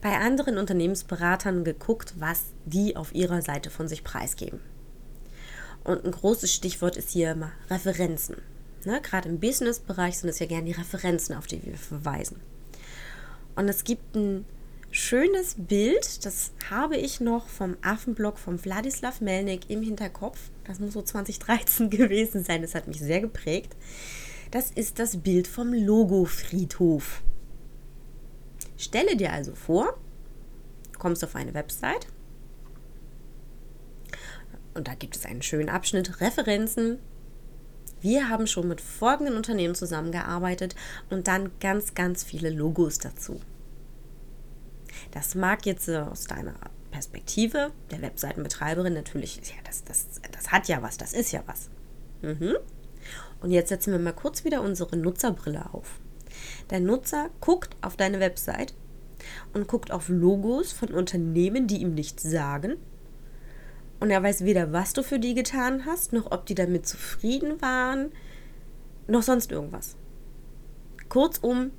bei 0.00 0.16
anderen 0.16 0.56
Unternehmensberatern 0.56 1.64
geguckt, 1.64 2.14
was 2.18 2.44
die 2.64 2.96
auf 2.96 3.14
ihrer 3.14 3.42
Seite 3.42 3.70
von 3.70 3.88
sich 3.88 4.02
preisgeben. 4.02 4.60
Und 5.84 6.04
ein 6.04 6.12
großes 6.12 6.52
Stichwort 6.52 6.96
ist 6.96 7.10
hier 7.10 7.32
immer 7.32 7.52
Referenzen. 7.68 8.36
Ne? 8.84 9.00
Gerade 9.02 9.28
im 9.28 9.40
Business-Bereich 9.40 10.18
sind 10.18 10.30
es 10.30 10.38
ja 10.38 10.46
gerne 10.46 10.66
die 10.66 10.72
Referenzen, 10.72 11.34
auf 11.34 11.46
die 11.46 11.64
wir 11.64 11.76
verweisen. 11.76 12.40
Und 13.56 13.68
es 13.68 13.84
gibt 13.84 14.14
ein 14.14 14.46
schönes 14.90 15.54
Bild, 15.56 16.24
das 16.24 16.52
habe 16.68 16.96
ich 16.96 17.20
noch 17.20 17.48
vom 17.48 17.76
Affenblog 17.82 18.38
von 18.38 18.62
Wladislav 18.62 19.20
Melnik 19.20 19.70
im 19.70 19.82
Hinterkopf. 19.82 20.38
Das 20.64 20.80
muss 20.80 20.94
so 20.94 21.02
2013 21.02 21.90
gewesen 21.90 22.44
sein, 22.44 22.62
das 22.62 22.74
hat 22.74 22.88
mich 22.88 22.98
sehr 22.98 23.20
geprägt. 23.20 23.76
Das 24.50 24.70
ist 24.70 24.98
das 24.98 25.18
Bild 25.18 25.46
vom 25.46 25.72
Logo-Friedhof. 25.72 27.22
Stelle 28.76 29.16
dir 29.16 29.32
also 29.32 29.54
vor, 29.54 29.96
kommst 30.98 31.22
auf 31.22 31.36
eine 31.36 31.54
Website 31.54 32.08
und 34.74 34.88
da 34.88 34.94
gibt 34.94 35.16
es 35.16 35.24
einen 35.24 35.42
schönen 35.42 35.68
Abschnitt 35.68 36.20
Referenzen. 36.20 36.98
Wir 38.00 38.28
haben 38.28 38.46
schon 38.46 38.66
mit 38.66 38.80
folgenden 38.80 39.36
Unternehmen 39.36 39.74
zusammengearbeitet 39.74 40.74
und 41.10 41.28
dann 41.28 41.50
ganz, 41.60 41.94
ganz 41.94 42.24
viele 42.24 42.50
Logos 42.50 42.98
dazu. 42.98 43.40
Das 45.10 45.34
mag 45.34 45.66
jetzt 45.66 45.88
aus 45.88 46.24
deiner 46.24 46.54
Perspektive 46.90 47.72
der 47.90 48.02
Webseitenbetreiberin 48.02 48.94
natürlich, 48.94 49.36
ja, 49.36 49.62
das, 49.64 49.84
das, 49.84 50.06
das 50.32 50.50
hat 50.50 50.68
ja 50.68 50.82
was, 50.82 50.96
das 50.96 51.12
ist 51.12 51.32
ja 51.32 51.42
was. 51.46 51.70
Mhm. 52.22 52.56
Und 53.40 53.50
jetzt 53.50 53.68
setzen 53.68 53.92
wir 53.92 53.98
mal 53.98 54.12
kurz 54.12 54.44
wieder 54.44 54.62
unsere 54.62 54.96
Nutzerbrille 54.96 55.72
auf. 55.72 56.00
Der 56.70 56.80
Nutzer 56.80 57.30
guckt 57.40 57.76
auf 57.80 57.96
deine 57.96 58.20
Website 58.20 58.74
und 59.52 59.68
guckt 59.68 59.90
auf 59.90 60.08
Logos 60.08 60.72
von 60.72 60.90
Unternehmen, 60.90 61.66
die 61.66 61.78
ihm 61.78 61.94
nichts 61.94 62.22
sagen. 62.22 62.76
Und 63.98 64.10
er 64.10 64.22
weiß 64.22 64.44
weder, 64.44 64.72
was 64.72 64.92
du 64.92 65.02
für 65.02 65.18
die 65.18 65.34
getan 65.34 65.84
hast, 65.84 66.12
noch 66.12 66.30
ob 66.30 66.46
die 66.46 66.54
damit 66.54 66.86
zufrieden 66.86 67.60
waren, 67.60 68.12
noch 69.06 69.22
sonst 69.22 69.52
irgendwas. 69.52 69.96
Kurzum, 71.08 71.72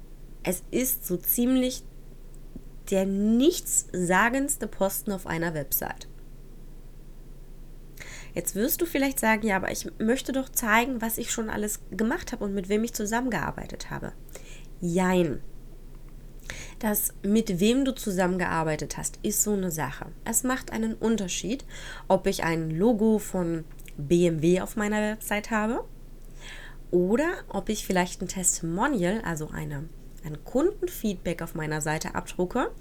es 0.44 0.64
ist 0.72 1.08
so 1.08 1.18
ziemlich 1.18 1.84
der 2.90 3.06
nichtssagendste 3.06 4.68
Posten 4.68 5.12
auf 5.12 5.28
einer 5.28 5.54
Website. 5.54 6.08
Jetzt 8.34 8.56
wirst 8.56 8.82
du 8.82 8.86
vielleicht 8.86 9.20
sagen, 9.20 9.46
ja, 9.46 9.58
aber 9.58 9.72
ich 9.72 9.88
möchte 10.00 10.32
doch 10.32 10.50
zeigen, 10.50 11.02
was 11.02 11.18
ich 11.18 11.32
schon 11.32 11.50
alles 11.50 11.82
gemacht 11.92 12.32
habe 12.32 12.46
und 12.46 12.54
mit 12.54 12.70
wem 12.70 12.84
ich 12.84 12.94
zusammengearbeitet 12.94 13.90
habe. 13.90 14.14
Jein. 14.80 15.42
Das, 16.80 17.14
mit 17.22 17.60
wem 17.60 17.86
du 17.86 17.94
zusammengearbeitet 17.94 18.98
hast, 18.98 19.20
ist 19.22 19.44
so 19.44 19.54
eine 19.54 19.70
Sache. 19.70 20.08
Es 20.26 20.44
macht 20.44 20.72
einen 20.72 20.96
Unterschied, 20.96 21.66
ob 22.08 22.26
ich 22.26 22.44
ein 22.44 22.72
Logo 22.72 23.20
von 23.20 23.66
BMW 23.98 24.62
auf 24.62 24.76
meiner 24.76 25.02
Website 25.02 25.52
habe 25.52 25.84
oder 26.90 27.30
ob 27.50 27.70
ich 27.70 27.86
vielleicht 27.86 28.22
ein 28.22 28.28
Testimonial, 28.28 29.22
also 29.24 29.50
eine 29.50 29.88
ein 30.24 30.44
Kundenfeedback 30.44 31.42
auf 31.42 31.56
meiner 31.56 31.82
Seite 31.82 32.16
abdrucke. 32.16 32.72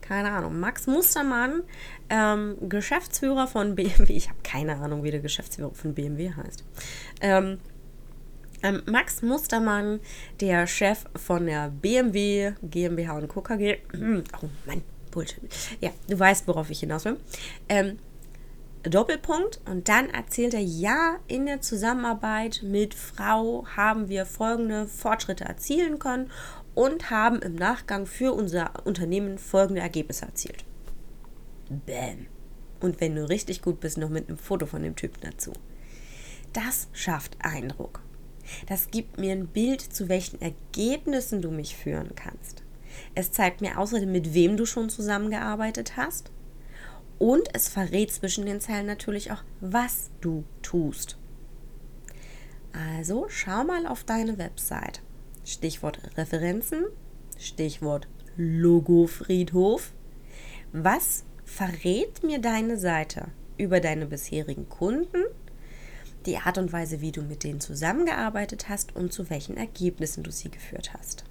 Keine 0.00 0.30
Ahnung, 0.30 0.58
Max 0.60 0.86
Mustermann, 0.86 1.62
ähm, 2.08 2.56
Geschäftsführer 2.68 3.46
von 3.46 3.74
BMW. 3.74 4.12
Ich 4.12 4.28
habe 4.28 4.38
keine 4.42 4.76
Ahnung, 4.76 5.02
wie 5.04 5.10
der 5.10 5.20
Geschäftsführer 5.20 5.72
von 5.74 5.94
BMW 5.94 6.32
heißt. 6.32 6.64
Ähm, 7.20 7.58
ähm, 8.62 8.82
Max 8.86 9.22
Mustermann, 9.22 10.00
der 10.40 10.66
Chef 10.66 11.04
von 11.14 11.46
der 11.46 11.70
BMW 11.70 12.52
GmbH 12.62 13.16
und 13.16 13.28
Co. 13.28 13.40
KG. 13.40 13.78
Oh 14.42 14.48
Mann, 14.66 14.82
Bullshit. 15.10 15.42
Ja, 15.80 15.90
du 16.08 16.18
weißt, 16.18 16.48
worauf 16.48 16.70
ich 16.70 16.80
hinaus 16.80 17.04
will. 17.04 17.18
Ähm, 17.68 17.98
Doppelpunkt 18.82 19.60
und 19.68 19.88
dann 19.88 20.10
erzählt 20.10 20.54
er, 20.54 20.60
ja, 20.60 21.16
in 21.26 21.46
der 21.46 21.60
Zusammenarbeit 21.60 22.60
mit 22.62 22.94
Frau 22.94 23.66
haben 23.76 24.08
wir 24.08 24.26
folgende 24.26 24.86
Fortschritte 24.86 25.44
erzielen 25.44 25.98
können 25.98 26.30
und 26.76 27.10
haben 27.10 27.40
im 27.40 27.54
Nachgang 27.54 28.06
für 28.06 28.32
unser 28.32 28.86
Unternehmen 28.86 29.38
folgende 29.38 29.80
Ergebnisse 29.80 30.26
erzielt. 30.26 30.64
Bäm. 31.68 32.26
Und 32.80 33.00
wenn 33.00 33.16
du 33.16 33.28
richtig 33.28 33.62
gut 33.62 33.80
bist, 33.80 33.96
noch 33.96 34.10
mit 34.10 34.28
einem 34.28 34.36
Foto 34.36 34.66
von 34.66 34.82
dem 34.82 34.94
Typen 34.94 35.20
dazu. 35.22 35.54
Das 36.52 36.88
schafft 36.92 37.38
Eindruck. 37.40 38.02
Das 38.68 38.90
gibt 38.90 39.18
mir 39.18 39.32
ein 39.32 39.48
Bild, 39.48 39.80
zu 39.80 40.10
welchen 40.10 40.40
Ergebnissen 40.40 41.40
du 41.40 41.50
mich 41.50 41.74
führen 41.74 42.14
kannst. 42.14 42.62
Es 43.14 43.32
zeigt 43.32 43.62
mir 43.62 43.78
außerdem, 43.78 44.12
mit 44.12 44.34
wem 44.34 44.58
du 44.58 44.66
schon 44.66 44.90
zusammengearbeitet 44.90 45.96
hast. 45.96 46.30
Und 47.18 47.48
es 47.54 47.68
verrät 47.68 48.12
zwischen 48.12 48.44
den 48.44 48.60
Zeilen 48.60 48.86
natürlich 48.86 49.32
auch, 49.32 49.42
was 49.62 50.10
du 50.20 50.44
tust. 50.60 51.16
Also 52.72 53.26
schau 53.30 53.64
mal 53.64 53.86
auf 53.86 54.04
deine 54.04 54.36
Website. 54.36 55.00
Stichwort 55.46 56.00
Referenzen, 56.16 56.86
Stichwort 57.38 58.08
Logofriedhof. 58.36 59.92
Was 60.72 61.24
verrät 61.44 62.24
mir 62.24 62.40
deine 62.40 62.76
Seite 62.76 63.28
über 63.56 63.78
deine 63.78 64.06
bisherigen 64.06 64.68
Kunden, 64.68 65.22
die 66.26 66.38
Art 66.38 66.58
und 66.58 66.72
Weise, 66.72 67.00
wie 67.00 67.12
du 67.12 67.22
mit 67.22 67.44
denen 67.44 67.60
zusammengearbeitet 67.60 68.68
hast 68.68 68.96
und 68.96 69.12
zu 69.12 69.30
welchen 69.30 69.56
Ergebnissen 69.56 70.24
du 70.24 70.32
sie 70.32 70.50
geführt 70.50 70.92
hast? 70.92 71.24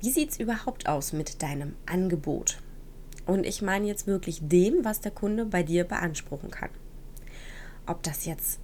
Wie 0.00 0.10
sieht 0.10 0.30
es 0.30 0.40
überhaupt 0.40 0.88
aus 0.88 1.12
mit 1.12 1.42
deinem 1.42 1.76
Angebot? 1.84 2.58
Und 3.26 3.44
ich 3.44 3.60
meine 3.60 3.86
jetzt 3.86 4.06
wirklich 4.06 4.40
dem, 4.42 4.82
was 4.82 5.02
der 5.02 5.12
Kunde 5.12 5.44
bei 5.44 5.62
dir 5.62 5.84
beanspruchen 5.84 6.50
kann. 6.50 6.70
Ob 7.86 8.02
das 8.02 8.24
jetzt 8.24 8.60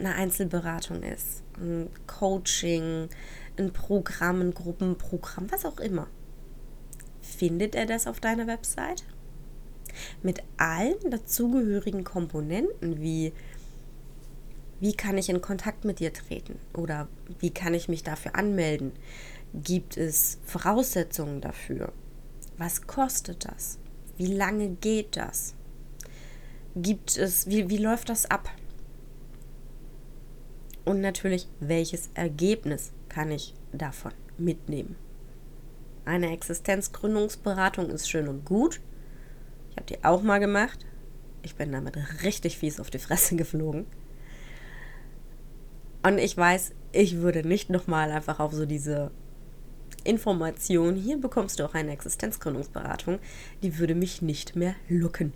eine 0.00 0.14
Einzelberatung 0.14 1.02
ist, 1.02 1.42
ein 1.58 1.88
Coaching, 2.06 3.08
ein 3.56 3.72
Programm, 3.72 4.40
ein 4.40 4.54
Gruppenprogramm, 4.54 5.50
was 5.50 5.64
auch 5.64 5.78
immer. 5.78 6.08
Findet 7.20 7.74
er 7.74 7.86
das 7.86 8.06
auf 8.06 8.20
deiner 8.20 8.46
Website? 8.46 9.04
Mit 10.22 10.42
allen 10.56 11.10
dazugehörigen 11.10 12.04
Komponenten 12.04 13.00
wie 13.00 13.32
wie 14.80 14.94
kann 14.94 15.18
ich 15.18 15.28
in 15.28 15.42
Kontakt 15.42 15.84
mit 15.84 16.00
dir 16.00 16.10
treten 16.10 16.58
oder 16.72 17.06
wie 17.38 17.50
kann 17.50 17.74
ich 17.74 17.88
mich 17.88 18.02
dafür 18.02 18.34
anmelden? 18.34 18.92
Gibt 19.52 19.98
es 19.98 20.38
Voraussetzungen 20.44 21.42
dafür? 21.42 21.92
Was 22.56 22.86
kostet 22.86 23.44
das? 23.44 23.78
Wie 24.16 24.34
lange 24.34 24.70
geht 24.70 25.18
das? 25.18 25.54
Gibt 26.76 27.18
es, 27.18 27.46
wie, 27.46 27.68
wie 27.68 27.76
läuft 27.76 28.08
das 28.08 28.24
ab? 28.30 28.48
Und 30.90 31.02
natürlich, 31.02 31.46
welches 31.60 32.10
Ergebnis 32.14 32.90
kann 33.08 33.30
ich 33.30 33.54
davon 33.72 34.10
mitnehmen? 34.38 34.96
Eine 36.04 36.32
Existenzgründungsberatung 36.32 37.90
ist 37.90 38.10
schön 38.10 38.26
und 38.26 38.44
gut. 38.44 38.80
Ich 39.70 39.76
habe 39.76 39.86
die 39.86 40.02
auch 40.02 40.20
mal 40.24 40.40
gemacht. 40.40 40.84
Ich 41.42 41.54
bin 41.54 41.70
damit 41.70 41.96
richtig 42.24 42.58
fies 42.58 42.80
auf 42.80 42.90
die 42.90 42.98
Fresse 42.98 43.36
geflogen. 43.36 43.86
Und 46.02 46.18
ich 46.18 46.36
weiß, 46.36 46.72
ich 46.90 47.18
würde 47.18 47.46
nicht 47.46 47.70
nochmal 47.70 48.10
einfach 48.10 48.40
auf 48.40 48.52
so 48.52 48.66
diese 48.66 49.12
Information, 50.02 50.96
hier 50.96 51.20
bekommst 51.20 51.60
du 51.60 51.66
auch 51.66 51.74
eine 51.74 51.92
Existenzgründungsberatung, 51.92 53.20
die 53.62 53.78
würde 53.78 53.94
mich 53.94 54.22
nicht 54.22 54.56
mehr 54.56 54.74
lucken. 54.88 55.34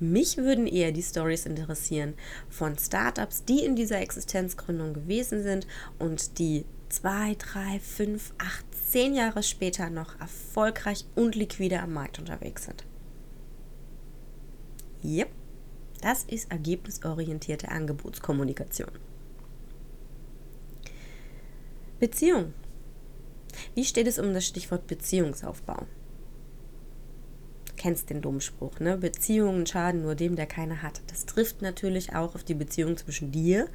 Mich 0.00 0.38
würden 0.38 0.66
eher 0.66 0.92
die 0.92 1.02
Stories 1.02 1.44
interessieren 1.44 2.14
von 2.48 2.78
Startups, 2.78 3.44
die 3.44 3.62
in 3.62 3.76
dieser 3.76 4.00
Existenzgründung 4.00 4.94
gewesen 4.94 5.42
sind 5.42 5.66
und 5.98 6.38
die 6.38 6.64
zwei, 6.88 7.36
drei, 7.38 7.78
fünf, 7.80 8.32
acht, 8.38 8.64
zehn 8.88 9.14
Jahre 9.14 9.42
später 9.42 9.90
noch 9.90 10.18
erfolgreich 10.18 11.04
und 11.14 11.34
liquide 11.34 11.80
am 11.80 11.92
Markt 11.92 12.18
unterwegs 12.18 12.64
sind. 12.64 12.84
Yep, 15.04 15.28
das 16.00 16.24
ist 16.24 16.50
ergebnisorientierte 16.50 17.68
Angebotskommunikation. 17.68 18.90
Beziehung. 21.98 22.54
Wie 23.74 23.84
steht 23.84 24.06
es 24.06 24.18
um 24.18 24.32
das 24.32 24.46
Stichwort 24.46 24.86
Beziehungsaufbau? 24.86 25.86
Kennst 27.80 28.10
den 28.10 28.20
Dummspruch, 28.20 28.78
ne? 28.78 28.98
Beziehungen 28.98 29.64
schaden 29.64 30.02
nur 30.02 30.14
dem, 30.14 30.36
der 30.36 30.44
keine 30.44 30.82
hat. 30.82 31.00
Das 31.06 31.24
trifft 31.24 31.62
natürlich 31.62 32.14
auch 32.14 32.34
auf 32.34 32.44
die 32.44 32.52
Beziehung 32.52 32.98
zwischen 32.98 33.32
dir 33.32 33.68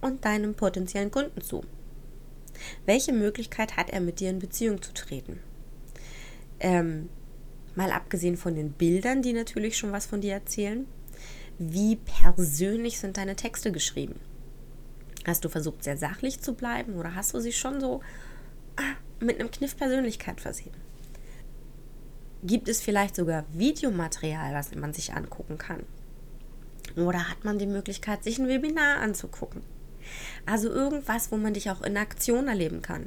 und 0.00 0.24
deinem 0.24 0.54
potenziellen 0.54 1.10
Kunden 1.10 1.40
zu. 1.40 1.64
Welche 2.86 3.12
Möglichkeit 3.12 3.76
hat 3.76 3.90
er 3.90 4.00
mit 4.00 4.20
dir 4.20 4.30
in 4.30 4.38
Beziehung 4.38 4.80
zu 4.80 4.94
treten? 4.94 5.40
Ähm, 6.60 7.08
mal 7.74 7.90
abgesehen 7.90 8.36
von 8.36 8.54
den 8.54 8.70
Bildern, 8.70 9.20
die 9.20 9.32
natürlich 9.32 9.76
schon 9.76 9.90
was 9.90 10.06
von 10.06 10.20
dir 10.20 10.34
erzählen, 10.34 10.86
wie 11.58 11.96
persönlich 11.96 13.00
sind 13.00 13.16
deine 13.16 13.34
Texte 13.34 13.72
geschrieben? 13.72 14.20
Hast 15.26 15.44
du 15.44 15.48
versucht, 15.48 15.82
sehr 15.82 15.96
sachlich 15.96 16.40
zu 16.40 16.54
bleiben 16.54 16.94
oder 16.94 17.16
hast 17.16 17.34
du 17.34 17.40
sie 17.40 17.52
schon 17.52 17.80
so 17.80 18.00
ah, 18.76 18.94
mit 19.18 19.40
einem 19.40 19.50
Kniff 19.50 19.76
Persönlichkeit 19.76 20.40
versehen? 20.40 20.89
Gibt 22.42 22.68
es 22.68 22.80
vielleicht 22.80 23.16
sogar 23.16 23.44
Videomaterial, 23.52 24.54
was 24.54 24.74
man 24.74 24.94
sich 24.94 25.12
angucken 25.12 25.58
kann? 25.58 25.84
Oder 26.96 27.28
hat 27.28 27.44
man 27.44 27.58
die 27.58 27.66
Möglichkeit, 27.66 28.24
sich 28.24 28.38
ein 28.38 28.48
Webinar 28.48 29.00
anzugucken? 29.00 29.62
Also 30.46 30.70
irgendwas, 30.70 31.30
wo 31.30 31.36
man 31.36 31.54
dich 31.54 31.70
auch 31.70 31.82
in 31.82 31.96
Aktion 31.96 32.48
erleben 32.48 32.80
kann. 32.80 33.06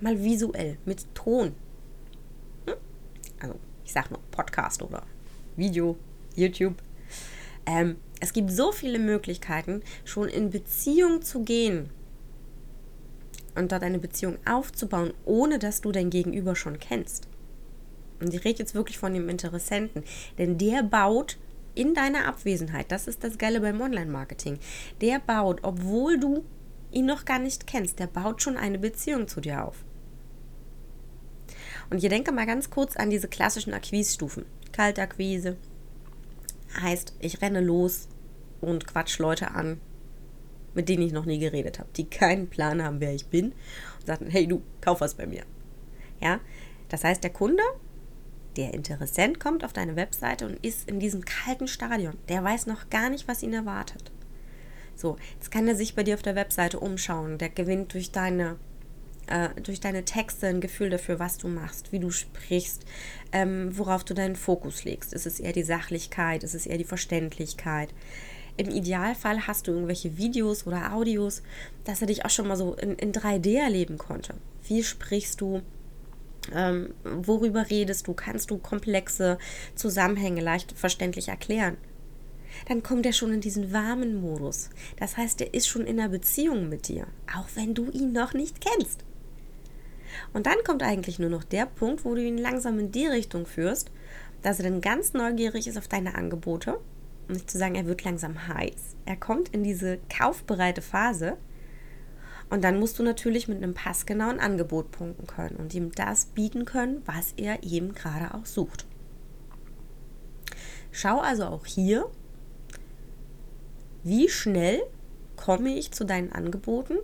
Mal 0.00 0.22
visuell, 0.22 0.76
mit 0.84 1.06
Ton. 1.14 1.54
Hm? 2.66 2.76
Also, 3.40 3.54
ich 3.84 3.92
sag 3.92 4.10
nur 4.10 4.20
Podcast 4.30 4.82
oder 4.82 5.02
Video, 5.56 5.96
YouTube. 6.34 6.74
Ähm, 7.64 7.96
es 8.20 8.32
gibt 8.32 8.50
so 8.50 8.72
viele 8.72 8.98
Möglichkeiten, 8.98 9.82
schon 10.04 10.28
in 10.28 10.50
Beziehung 10.50 11.22
zu 11.22 11.42
gehen 11.42 11.90
und 13.54 13.72
dort 13.72 13.82
eine 13.82 13.98
Beziehung 13.98 14.36
aufzubauen, 14.46 15.14
ohne 15.24 15.58
dass 15.58 15.80
du 15.80 15.92
dein 15.92 16.10
Gegenüber 16.10 16.54
schon 16.54 16.78
kennst. 16.78 17.26
Und 18.20 18.32
ich 18.32 18.44
rede 18.44 18.58
jetzt 18.60 18.74
wirklich 18.74 18.98
von 18.98 19.14
dem 19.14 19.28
Interessenten, 19.28 20.04
denn 20.38 20.58
der 20.58 20.82
baut 20.82 21.38
in 21.74 21.92
deiner 21.92 22.26
Abwesenheit, 22.26 22.90
das 22.90 23.06
ist 23.06 23.22
das 23.22 23.36
Geile 23.36 23.60
beim 23.60 23.80
Online-Marketing, 23.80 24.58
der 25.00 25.18
baut, 25.18 25.60
obwohl 25.62 26.18
du 26.18 26.44
ihn 26.90 27.06
noch 27.06 27.24
gar 27.24 27.38
nicht 27.38 27.66
kennst, 27.66 27.98
der 27.98 28.06
baut 28.06 28.42
schon 28.42 28.56
eine 28.56 28.78
Beziehung 28.78 29.28
zu 29.28 29.40
dir 29.40 29.64
auf. 29.64 29.84
Und 31.90 32.02
ich 32.02 32.08
denke 32.08 32.32
mal 32.32 32.46
ganz 32.46 32.70
kurz 32.70 32.96
an 32.96 33.10
diese 33.10 33.28
klassischen 33.28 33.74
Akquise-Stufen. 33.74 34.46
Kaltakquise, 34.72 35.56
Heißt, 36.80 37.14
ich 37.20 37.40
renne 37.40 37.60
los 37.60 38.08
und 38.60 38.86
quatsch 38.86 39.18
Leute 39.18 39.52
an, 39.52 39.80
mit 40.74 40.88
denen 40.88 41.02
ich 41.02 41.12
noch 41.12 41.24
nie 41.24 41.38
geredet 41.38 41.78
habe, 41.78 41.88
die 41.96 42.04
keinen 42.04 42.48
Plan 42.48 42.82
haben, 42.82 43.00
wer 43.00 43.14
ich 43.14 43.26
bin 43.26 43.52
und 44.00 44.06
sagen, 44.06 44.26
hey 44.28 44.46
du, 44.46 44.62
kauf 44.80 45.00
was 45.00 45.14
bei 45.14 45.26
mir. 45.26 45.44
Ja, 46.20 46.40
das 46.88 47.04
heißt, 47.04 47.22
der 47.24 47.30
Kunde, 47.32 47.62
der 48.56 48.74
Interessent 48.74 49.40
kommt 49.40 49.64
auf 49.64 49.72
deine 49.72 49.96
Webseite 49.96 50.46
und 50.46 50.64
ist 50.64 50.88
in 50.88 51.00
diesem 51.00 51.24
kalten 51.24 51.68
Stadion. 51.68 52.16
Der 52.28 52.42
weiß 52.42 52.66
noch 52.66 52.90
gar 52.90 53.10
nicht, 53.10 53.28
was 53.28 53.42
ihn 53.42 53.52
erwartet. 53.52 54.10
So, 54.94 55.16
jetzt 55.34 55.50
kann 55.50 55.68
er 55.68 55.76
sich 55.76 55.94
bei 55.94 56.02
dir 56.02 56.14
auf 56.14 56.22
der 56.22 56.34
Webseite 56.34 56.80
umschauen. 56.80 57.38
Der 57.38 57.50
gewinnt 57.50 57.92
durch 57.92 58.12
deine 58.12 58.56
äh, 59.26 59.48
durch 59.60 59.80
deine 59.80 60.04
Texte 60.04 60.46
ein 60.46 60.60
Gefühl 60.60 60.90
dafür, 60.90 61.18
was 61.18 61.38
du 61.38 61.48
machst, 61.48 61.92
wie 61.92 61.98
du 61.98 62.10
sprichst, 62.10 62.84
ähm, 63.32 63.76
worauf 63.76 64.04
du 64.04 64.14
deinen 64.14 64.36
Fokus 64.36 64.84
legst. 64.84 65.12
Ist 65.12 65.26
es 65.26 65.40
eher 65.40 65.52
die 65.52 65.64
Sachlichkeit? 65.64 66.44
Ist 66.44 66.54
es 66.54 66.66
eher 66.66 66.78
die 66.78 66.84
Verständlichkeit? 66.84 67.92
Im 68.56 68.70
Idealfall 68.70 69.46
hast 69.46 69.66
du 69.66 69.72
irgendwelche 69.72 70.16
Videos 70.16 70.66
oder 70.66 70.94
Audios, 70.94 71.42
dass 71.84 72.00
er 72.00 72.06
dich 72.06 72.24
auch 72.24 72.30
schon 72.30 72.48
mal 72.48 72.56
so 72.56 72.74
in, 72.74 72.94
in 72.96 73.12
3D 73.12 73.58
erleben 73.58 73.98
konnte. 73.98 74.34
Wie 74.66 74.82
sprichst 74.82 75.40
du? 75.40 75.60
Ähm, 76.54 76.94
worüber 77.04 77.70
redest 77.70 78.06
du? 78.06 78.14
Kannst 78.14 78.50
du 78.50 78.58
komplexe 78.58 79.38
Zusammenhänge 79.74 80.40
leicht 80.40 80.72
verständlich 80.72 81.28
erklären? 81.28 81.76
Dann 82.68 82.82
kommt 82.82 83.06
er 83.06 83.12
schon 83.12 83.32
in 83.32 83.40
diesen 83.40 83.72
warmen 83.72 84.20
Modus. 84.20 84.70
Das 84.98 85.16
heißt, 85.16 85.40
er 85.40 85.54
ist 85.54 85.68
schon 85.68 85.86
in 85.86 86.00
einer 86.00 86.08
Beziehung 86.08 86.68
mit 86.68 86.88
dir, 86.88 87.06
auch 87.34 87.48
wenn 87.54 87.74
du 87.74 87.90
ihn 87.90 88.12
noch 88.12 88.32
nicht 88.32 88.60
kennst. 88.60 89.04
Und 90.32 90.46
dann 90.46 90.56
kommt 90.64 90.82
eigentlich 90.82 91.18
nur 91.18 91.30
noch 91.30 91.44
der 91.44 91.66
Punkt, 91.66 92.04
wo 92.04 92.14
du 92.14 92.22
ihn 92.22 92.38
langsam 92.38 92.78
in 92.78 92.92
die 92.92 93.06
Richtung 93.06 93.46
führst, 93.46 93.90
dass 94.42 94.58
er 94.58 94.70
dann 94.70 94.80
ganz 94.80 95.12
neugierig 95.12 95.66
ist 95.66 95.76
auf 95.76 95.88
deine 95.88 96.14
Angebote. 96.14 96.78
Um 97.28 97.34
nicht 97.34 97.50
zu 97.50 97.58
sagen, 97.58 97.74
er 97.74 97.86
wird 97.86 98.04
langsam 98.04 98.48
heiß. 98.48 98.96
Er 99.04 99.16
kommt 99.16 99.48
in 99.48 99.64
diese 99.64 99.98
kaufbereite 100.16 100.82
Phase. 100.82 101.36
Und 102.48 102.62
dann 102.62 102.78
musst 102.78 102.98
du 102.98 103.02
natürlich 103.02 103.48
mit 103.48 103.58
einem 103.58 103.74
passgenauen 103.74 104.38
Angebot 104.38 104.92
punkten 104.92 105.26
können 105.26 105.56
und 105.56 105.74
ihm 105.74 105.92
das 105.92 106.26
bieten 106.26 106.64
können, 106.64 107.02
was 107.04 107.32
er 107.36 107.64
eben 107.64 107.92
gerade 107.94 108.34
auch 108.34 108.46
sucht. 108.46 108.86
Schau 110.92 111.18
also 111.18 111.46
auch 111.46 111.66
hier, 111.66 112.08
wie 114.04 114.28
schnell 114.28 114.82
komme 115.34 115.76
ich 115.76 115.90
zu 115.90 116.04
deinen 116.04 116.32
Angeboten 116.32 116.98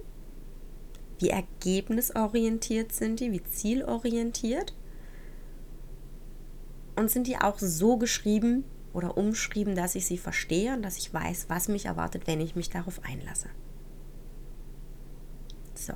wie 1.23 1.31
ergebnisorientiert 1.31 2.91
sind 2.93 3.21
die? 3.21 3.31
Wie 3.31 3.45
zielorientiert? 3.45 4.75
Und 6.97 7.13
sind 7.13 7.29
die 7.29 7.39
auch 7.39 7.61
so 7.61 7.97
geschrieben 7.97 8.65
oder 8.93 9.17
umschrieben, 9.17 9.77
dass 9.77 9.95
ich 9.95 10.05
sie 10.05 10.19
verstehe 10.19 10.75
und 10.75 10.83
dass 10.83 10.97
ich 10.97 11.15
weiß, 11.15 11.47
was 11.49 11.69
mich 11.69 11.87
erwartet, 11.87 12.27
wenn 12.27 12.41
ich 12.41 12.57
mich 12.57 12.71
darauf 12.71 13.05
einlasse? 13.05 13.49
So. 15.87 15.95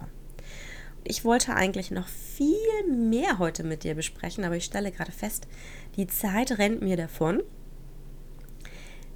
Ich 1.05 1.25
wollte 1.25 1.55
eigentlich 1.55 1.93
noch 1.93 2.09
viel 2.09 2.57
mehr 2.91 3.39
heute 3.39 3.63
mit 3.63 3.85
dir 3.85 3.95
besprechen, 3.95 4.45
aber 4.45 4.57
ich 4.57 4.65
stelle 4.65 4.91
gerade 4.91 5.13
fest, 5.13 5.47
die 5.97 6.09
Zeit 6.09 6.59
rennt 6.59 6.83
mir 6.83 6.97
davon. 6.97 7.43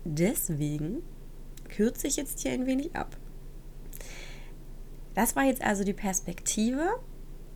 Deswegen 0.05 1.03
kürze 1.69 2.07
ich 2.07 2.17
jetzt 2.17 2.41
hier 2.41 2.53
ein 2.53 2.67
wenig 2.67 2.95
ab. 2.95 3.17
Das 5.15 5.35
war 5.35 5.45
jetzt 5.45 5.63
also 5.63 5.83
die 5.83 5.93
Perspektive 5.93 7.01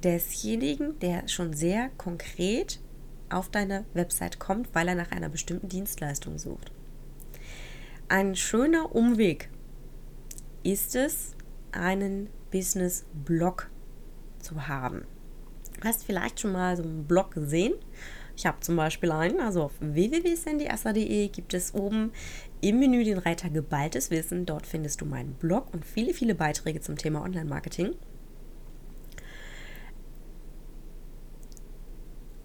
desjenigen, 0.03 0.99
der 0.99 1.29
schon 1.29 1.53
sehr 1.53 1.91
konkret 1.97 2.81
auf 3.31 3.49
deine 3.49 3.85
Website 3.95 4.39
kommt, 4.39 4.75
weil 4.75 4.89
er 4.89 4.95
nach 4.95 5.13
einer 5.13 5.29
bestimmten 5.29 5.69
Dienstleistung 5.69 6.39
sucht. 6.39 6.73
Ein 8.09 8.35
schöner 8.37 8.95
Umweg 8.95 9.49
ist 10.63 10.95
es, 10.95 11.37
einen 11.73 12.29
Business-Blog 12.55 13.69
zu 14.39 14.69
haben. 14.69 15.05
Hast 15.83 16.05
vielleicht 16.05 16.39
schon 16.39 16.53
mal 16.53 16.77
so 16.77 16.85
einen 16.85 17.05
Blog 17.05 17.33
gesehen. 17.33 17.75
Ich 18.37 18.47
habe 18.47 18.61
zum 18.61 18.77
Beispiel 18.77 19.11
einen, 19.11 19.41
also 19.41 19.65
auf 19.65 19.73
www.sandyasser.de 19.81 21.29
gibt 21.29 21.53
es 21.53 21.75
oben 21.75 22.13
im 22.61 22.79
Menü 22.79 23.03
den 23.03 23.19
Reiter 23.19 23.51
Geballtes 23.51 24.11
Wissen. 24.11 24.47
Dort 24.47 24.67
findest 24.67 25.01
du 25.01 25.05
meinen 25.05 25.35
Blog 25.35 25.75
und 25.75 25.85
viele, 25.85 26.15
viele 26.15 26.37
Beiträge 26.37 26.81
zum 26.81 26.97
Thema 26.97 27.23
Online-Marketing. 27.23 27.97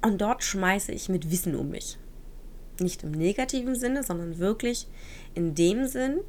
Und 0.02 0.20
dort 0.20 0.44
schmeiße 0.44 0.92
ich 0.92 1.08
mit 1.08 1.30
Wissen 1.30 1.56
um 1.56 1.70
mich. 1.70 2.00
Nicht 2.80 3.04
im 3.04 3.12
negativen 3.12 3.76
Sinne, 3.76 4.04
sondern 4.04 4.40
wirklich 4.40 4.88
in 5.36 5.54
dem 5.54 5.86
Sinn, 5.86 6.22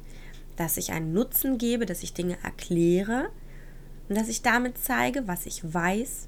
dass 0.55 0.77
ich 0.77 0.91
einen 0.91 1.13
Nutzen 1.13 1.57
gebe, 1.57 1.87
dass 1.87 2.03
ich 2.03 2.13
Dinge 2.13 2.37
erkläre 2.43 3.31
und 4.11 4.17
dass 4.17 4.27
ich 4.27 4.41
damit 4.41 4.77
zeige, 4.77 5.25
was 5.29 5.45
ich 5.45 5.73
weiß, 5.73 6.27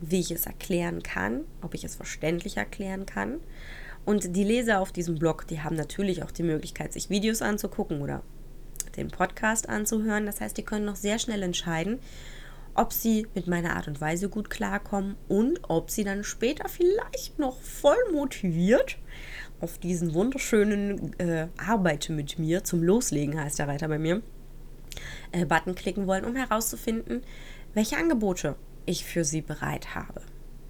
wie 0.00 0.18
ich 0.18 0.32
es 0.32 0.46
erklären 0.46 1.00
kann, 1.00 1.42
ob 1.62 1.74
ich 1.74 1.84
es 1.84 1.94
verständlich 1.94 2.56
erklären 2.56 3.06
kann. 3.06 3.38
Und 4.04 4.34
die 4.34 4.42
Leser 4.42 4.80
auf 4.80 4.90
diesem 4.90 5.16
Blog, 5.16 5.46
die 5.46 5.60
haben 5.60 5.76
natürlich 5.76 6.24
auch 6.24 6.32
die 6.32 6.42
Möglichkeit, 6.42 6.92
sich 6.92 7.08
Videos 7.08 7.40
anzugucken 7.40 8.02
oder 8.02 8.24
den 8.96 9.12
Podcast 9.12 9.68
anzuhören. 9.68 10.26
Das 10.26 10.40
heißt, 10.40 10.56
die 10.56 10.64
können 10.64 10.84
noch 10.84 10.96
sehr 10.96 11.20
schnell 11.20 11.44
entscheiden, 11.44 12.00
ob 12.74 12.92
sie 12.92 13.28
mit 13.36 13.46
meiner 13.46 13.76
Art 13.76 13.86
und 13.86 14.00
Weise 14.00 14.28
gut 14.28 14.50
klarkommen 14.50 15.14
und 15.28 15.60
ob 15.68 15.92
sie 15.92 16.02
dann 16.02 16.24
später 16.24 16.68
vielleicht 16.68 17.38
noch 17.38 17.60
voll 17.60 18.10
motiviert 18.12 18.98
auf 19.60 19.78
diesen 19.78 20.14
wunderschönen 20.14 21.16
äh, 21.20 21.46
Arbeite 21.64 22.12
mit 22.12 22.40
mir, 22.40 22.64
zum 22.64 22.82
Loslegen 22.82 23.40
heißt 23.40 23.60
der 23.60 23.68
Reiter 23.68 23.86
bei 23.86 24.00
mir, 24.00 24.20
äh, 25.32 25.44
Button 25.44 25.74
klicken 25.74 26.06
wollen, 26.06 26.24
um 26.24 26.36
herauszufinden, 26.36 27.22
welche 27.74 27.96
Angebote 27.96 28.56
ich 28.86 29.04
für 29.04 29.24
sie 29.24 29.42
bereit 29.42 29.94
habe, 29.94 30.22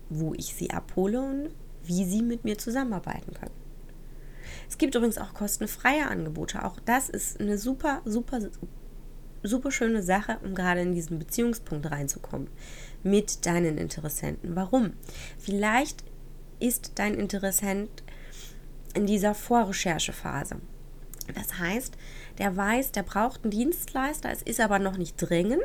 wo 0.09 0.35
ich 0.35 0.55
sie 0.55 0.71
abhole 0.71 1.21
und 1.21 1.51
wie 1.85 2.05
sie 2.05 2.23
mit 2.23 2.45
mir 2.45 2.59
zusammenarbeiten 2.59 3.33
können. 3.35 3.55
Es 4.69 4.79
gibt 4.79 4.95
übrigens 4.95 5.19
auch 5.19 5.35
kostenfreie 5.35 6.07
Angebote. 6.07 6.65
Auch 6.65 6.79
das 6.85 7.09
ist 7.09 7.41
eine 7.41 7.59
super, 7.59 8.03
super, 8.05 8.41
super 9.43 9.71
schöne 9.73 10.03
Sache, 10.03 10.39
um 10.45 10.55
gerade 10.55 10.81
in 10.81 10.95
diesen 10.95 11.19
Beziehungspunkt 11.19 11.91
reinzukommen 11.91 12.49
mit 13.03 13.47
deinen 13.47 13.79
Interessenten. 13.79 14.55
Warum? 14.55 14.93
Vielleicht 15.39 16.05
ist 16.61 16.93
dein 16.97 17.15
Interessent 17.15 17.91
in 18.95 19.07
dieser 19.07 19.35
Vorrecherchephase. 19.35 20.57
Das 21.35 21.59
heißt, 21.59 21.97
der 22.39 22.57
weiß, 22.57 22.93
der 22.93 23.03
braucht 23.03 23.43
einen 23.43 23.51
Dienstleister, 23.51 24.31
es 24.31 24.43
ist 24.43 24.61
aber 24.61 24.79
noch 24.79 24.97
nicht 24.97 25.17
dringend. 25.17 25.63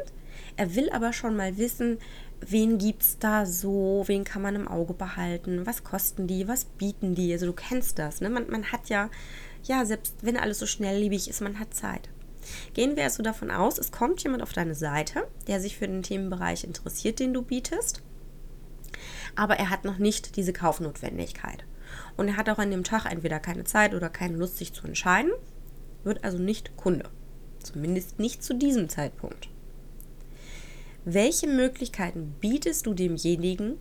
Er 0.58 0.76
will 0.76 0.90
aber 0.90 1.14
schon 1.14 1.36
mal 1.36 1.58
wissen, 1.58 1.98
wen 2.42 2.78
gibt 2.78 3.04
es 3.04 3.20
da 3.20 3.46
so, 3.46 4.04
wen 4.08 4.24
kann 4.24 4.42
man 4.42 4.56
im 4.56 4.68
Auge 4.68 4.94
behalten, 4.94 5.66
was 5.66 5.84
kosten 5.84 6.28
die, 6.28 6.48
was 6.48 6.66
bieten 6.66 7.16
die. 7.16 7.32
Also 7.32 7.46
du 7.46 7.54
kennst 7.54 8.00
das, 8.00 8.22
ne? 8.22 8.30
Man, 8.30 8.50
man 8.50 8.72
hat 8.72 8.90
ja, 8.90 9.10
ja, 9.64 9.86
selbst 9.86 10.16
wenn 10.22 10.38
alles 10.38 10.60
so 10.60 10.66
schnelllebig 10.66 11.30
ist, 11.30 11.42
man 11.42 11.60
hat 11.60 11.74
Zeit. 11.74 12.10
Gehen 12.74 12.96
wir 12.96 13.04
also 13.04 13.24
davon 13.24 13.50
aus, 13.50 13.78
es 13.78 13.92
kommt 13.92 14.22
jemand 14.24 14.44
auf 14.44 14.54
deine 14.54 14.76
Seite, 14.76 15.28
der 15.48 15.60
sich 15.60 15.78
für 15.78 15.88
den 15.88 16.04
Themenbereich 16.04 16.64
interessiert, 16.64 17.20
den 17.20 17.34
du 17.34 17.42
bietest, 17.42 18.04
aber 19.36 19.58
er 19.58 19.70
hat 19.70 19.84
noch 19.84 19.98
nicht 19.98 20.36
diese 20.36 20.54
Kaufnotwendigkeit. 20.54 21.66
Und 22.18 22.28
er 22.28 22.38
hat 22.38 22.50
auch 22.50 22.60
an 22.60 22.72
dem 22.72 22.84
Tag 22.84 23.06
entweder 23.06 23.40
keine 23.40 23.64
Zeit 23.64 23.94
oder 23.94 24.10
keine 24.10 24.38
Lust, 24.38 24.58
sich 24.58 24.74
zu 24.74 24.86
entscheiden, 24.86 25.32
wird 26.06 26.24
also 26.24 26.38
nicht 26.38 26.78
Kunde. 26.78 27.10
Zumindest 27.62 28.20
nicht 28.20 28.44
zu 28.44 28.54
diesem 28.54 28.90
Zeitpunkt. 28.90 29.50
Welche 31.04 31.48
Möglichkeiten 31.48 32.36
bietest 32.40 32.86
du 32.86 32.94
demjenigen, 32.94 33.78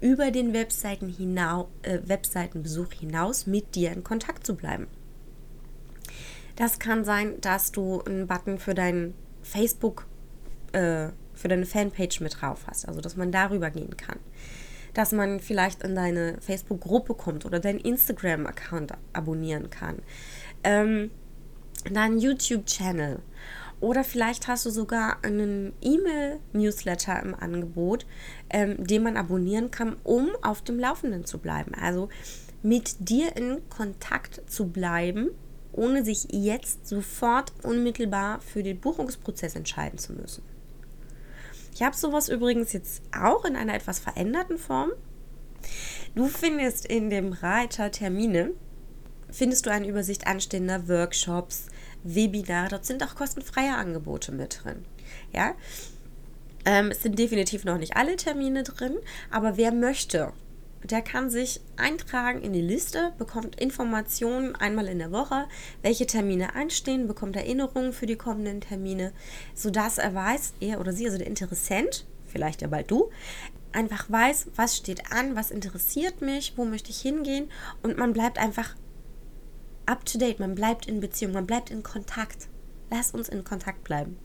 über 0.00 0.30
den 0.30 0.52
Webseiten 0.52 1.08
hinau 1.08 1.68
äh, 1.82 2.00
Webseitenbesuch 2.04 2.92
hinaus 2.92 3.46
mit 3.46 3.74
dir 3.74 3.92
in 3.92 4.04
Kontakt 4.04 4.46
zu 4.46 4.54
bleiben? 4.54 4.86
Das 6.56 6.78
kann 6.78 7.04
sein, 7.04 7.40
dass 7.40 7.72
du 7.72 8.02
einen 8.02 8.26
Button 8.26 8.58
für 8.58 8.74
dein 8.74 9.14
Facebook, 9.42 10.06
äh, 10.72 11.08
für 11.32 11.48
deine 11.48 11.66
Fanpage 11.66 12.20
mit 12.20 12.40
drauf 12.40 12.66
hast, 12.66 12.86
also 12.86 13.00
dass 13.00 13.16
man 13.16 13.32
darüber 13.32 13.70
gehen 13.70 13.96
kann 13.96 14.18
dass 14.96 15.12
man 15.12 15.40
vielleicht 15.40 15.82
in 15.82 15.94
deine 15.94 16.38
Facebook-Gruppe 16.40 17.12
kommt 17.14 17.44
oder 17.44 17.60
deinen 17.60 17.80
Instagram-Account 17.80 18.94
abonnieren 19.12 19.68
kann, 19.68 19.98
ähm, 20.64 21.10
deinen 21.94 22.18
YouTube-Channel. 22.18 23.20
Oder 23.80 24.04
vielleicht 24.04 24.48
hast 24.48 24.64
du 24.64 24.70
sogar 24.70 25.22
einen 25.22 25.74
E-Mail-Newsletter 25.82 27.22
im 27.22 27.34
Angebot, 27.34 28.06
ähm, 28.48 28.86
den 28.86 29.02
man 29.02 29.16
abonnieren 29.16 29.70
kann, 29.70 29.96
um 30.02 30.30
auf 30.42 30.62
dem 30.62 30.78
Laufenden 30.78 31.26
zu 31.26 31.38
bleiben. 31.38 31.72
Also 31.74 32.08
mit 32.62 32.96
dir 32.98 33.36
in 33.36 33.68
Kontakt 33.68 34.40
zu 34.50 34.68
bleiben, 34.68 35.30
ohne 35.72 36.04
sich 36.04 36.28
jetzt 36.32 36.88
sofort 36.88 37.52
unmittelbar 37.62 38.40
für 38.40 38.62
den 38.62 38.80
Buchungsprozess 38.80 39.54
entscheiden 39.54 39.98
zu 39.98 40.14
müssen. 40.14 40.42
Ich 41.74 41.82
habe 41.82 41.94
sowas 41.94 42.30
übrigens 42.30 42.72
jetzt 42.72 43.02
auch 43.14 43.44
in 43.44 43.54
einer 43.54 43.74
etwas 43.74 43.98
veränderten 43.98 44.56
Form. 44.56 44.92
Du 46.14 46.26
findest 46.28 46.86
in 46.86 47.10
dem 47.10 47.34
Reiter 47.34 47.90
Termine, 47.90 48.52
findest 49.30 49.66
du 49.66 49.70
eine 49.70 49.86
Übersicht 49.86 50.26
anstehender 50.26 50.88
Workshops, 50.88 51.66
Webinare, 52.14 52.68
dort 52.68 52.86
sind 52.86 53.02
auch 53.02 53.14
kostenfreie 53.14 53.74
Angebote 53.74 54.32
mit 54.32 54.60
drin. 54.62 54.84
Ja, 55.32 55.54
ähm, 56.64 56.90
es 56.90 57.02
sind 57.02 57.18
definitiv 57.18 57.64
noch 57.64 57.78
nicht 57.78 57.96
alle 57.96 58.16
Termine 58.16 58.62
drin, 58.62 58.96
aber 59.30 59.56
wer 59.56 59.72
möchte, 59.72 60.32
der 60.82 61.02
kann 61.02 61.30
sich 61.30 61.60
eintragen 61.76 62.42
in 62.42 62.52
die 62.52 62.60
Liste, 62.60 63.12
bekommt 63.18 63.60
Informationen 63.60 64.54
einmal 64.54 64.88
in 64.88 64.98
der 64.98 65.12
Woche, 65.12 65.46
welche 65.82 66.06
Termine 66.06 66.54
anstehen, 66.54 67.06
bekommt 67.06 67.36
Erinnerungen 67.36 67.92
für 67.92 68.06
die 68.06 68.16
kommenden 68.16 68.60
Termine, 68.60 69.12
sodass 69.54 69.98
er 69.98 70.14
weiß, 70.14 70.54
er 70.60 70.80
oder 70.80 70.92
sie, 70.92 71.06
also 71.06 71.18
der 71.18 71.26
Interessent, 71.26 72.04
vielleicht 72.26 72.62
ja 72.62 72.68
bald 72.68 72.90
du, 72.90 73.10
einfach 73.72 74.10
weiß, 74.10 74.48
was 74.56 74.76
steht 74.76 75.12
an, 75.12 75.36
was 75.36 75.50
interessiert 75.50 76.20
mich, 76.20 76.54
wo 76.56 76.64
möchte 76.64 76.90
ich 76.90 77.00
hingehen 77.00 77.50
und 77.82 77.98
man 77.98 78.12
bleibt 78.12 78.38
einfach 78.38 78.74
up 79.86 80.04
to 80.04 80.18
date, 80.18 80.38
man 80.40 80.54
bleibt 80.54 80.86
in 80.86 81.00
Beziehung, 81.00 81.32
man 81.32 81.46
bleibt 81.46 81.70
in 81.70 81.82
Kontakt. 81.82 82.48
Lass 82.90 83.12
uns 83.12 83.28
in 83.28 83.44
Kontakt 83.44 83.84
bleiben. 83.84 84.18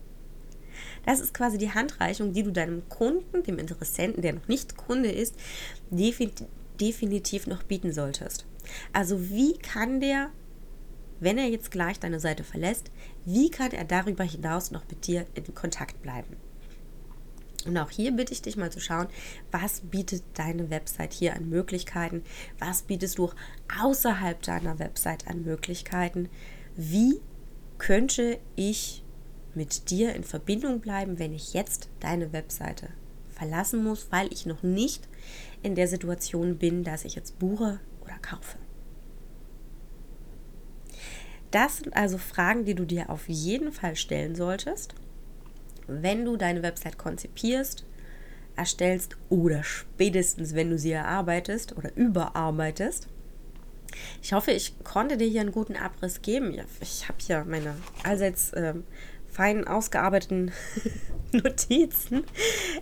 Das 1.04 1.20
ist 1.20 1.34
quasi 1.34 1.58
die 1.58 1.72
Handreichung, 1.72 2.32
die 2.32 2.42
du 2.42 2.50
deinem 2.50 2.88
Kunden, 2.88 3.42
dem 3.42 3.58
Interessenten, 3.58 4.22
der 4.22 4.34
noch 4.34 4.48
nicht 4.48 4.76
Kunde 4.76 5.10
ist, 5.10 5.34
definitiv 5.90 7.46
noch 7.46 7.62
bieten 7.62 7.92
solltest. 7.92 8.46
Also 8.92 9.28
wie 9.28 9.58
kann 9.58 10.00
der, 10.00 10.30
wenn 11.20 11.38
er 11.38 11.46
jetzt 11.46 11.70
gleich 11.70 11.98
deine 12.00 12.20
Seite 12.20 12.44
verlässt, 12.44 12.90
wie 13.24 13.50
kann 13.50 13.72
er 13.72 13.84
darüber 13.84 14.24
hinaus 14.24 14.70
noch 14.70 14.88
mit 14.88 15.06
dir 15.06 15.26
in 15.34 15.54
Kontakt 15.54 16.00
bleiben? 16.02 16.36
Und 17.66 17.76
auch 17.78 17.90
hier 17.90 18.12
bitte 18.12 18.32
ich 18.32 18.42
dich 18.42 18.56
mal 18.56 18.72
zu 18.72 18.80
schauen, 18.80 19.08
was 19.50 19.80
bietet 19.80 20.22
deine 20.34 20.70
Website 20.70 21.12
hier 21.12 21.34
an 21.34 21.48
Möglichkeiten? 21.48 22.22
Was 22.58 22.82
bietest 22.82 23.18
du 23.18 23.30
außerhalb 23.80 24.42
deiner 24.42 24.78
Website 24.78 25.28
an 25.28 25.42
Möglichkeiten? 25.42 26.28
Wie 26.76 27.20
könnte 27.78 28.38
ich 28.56 29.04
mit 29.54 29.90
dir 29.90 30.14
in 30.14 30.24
Verbindung 30.24 30.80
bleiben, 30.80 31.18
wenn 31.18 31.32
ich 31.32 31.52
jetzt 31.52 31.88
deine 32.00 32.32
Webseite 32.32 32.88
verlassen 33.30 33.82
muss, 33.82 34.10
weil 34.10 34.32
ich 34.32 34.46
noch 34.46 34.62
nicht 34.62 35.08
in 35.62 35.74
der 35.74 35.88
Situation 35.88 36.58
bin, 36.58 36.84
dass 36.84 37.04
ich 37.04 37.14
jetzt 37.14 37.38
buche 37.38 37.80
oder 38.02 38.18
kaufe. 38.20 38.58
Das 41.50 41.78
sind 41.78 41.94
also 41.94 42.18
Fragen, 42.18 42.64
die 42.64 42.74
du 42.74 42.86
dir 42.86 43.10
auf 43.10 43.28
jeden 43.28 43.72
Fall 43.72 43.96
stellen 43.96 44.34
solltest, 44.34 44.94
wenn 45.86 46.24
du 46.24 46.36
deine 46.36 46.62
Website 46.62 46.98
konzipierst, 46.98 47.84
erstellst 48.56 49.16
oder 49.28 49.64
spätestens, 49.64 50.54
wenn 50.54 50.70
du 50.70 50.78
sie 50.78 50.92
erarbeitest 50.92 51.76
oder 51.76 51.94
überarbeitest. 51.96 53.08
Ich 54.22 54.32
hoffe, 54.32 54.52
ich 54.52 54.82
konnte 54.84 55.16
dir 55.16 55.28
hier 55.28 55.42
einen 55.42 55.52
guten 55.52 55.76
Abriss 55.76 56.22
geben. 56.22 56.58
Ich 56.80 57.08
habe 57.08 57.18
hier 57.20 57.44
meine 57.44 57.74
allseits 58.04 58.52
äh, 58.52 58.74
fein 59.28 59.66
ausgearbeiteten 59.66 60.52
Notizen. 61.32 62.24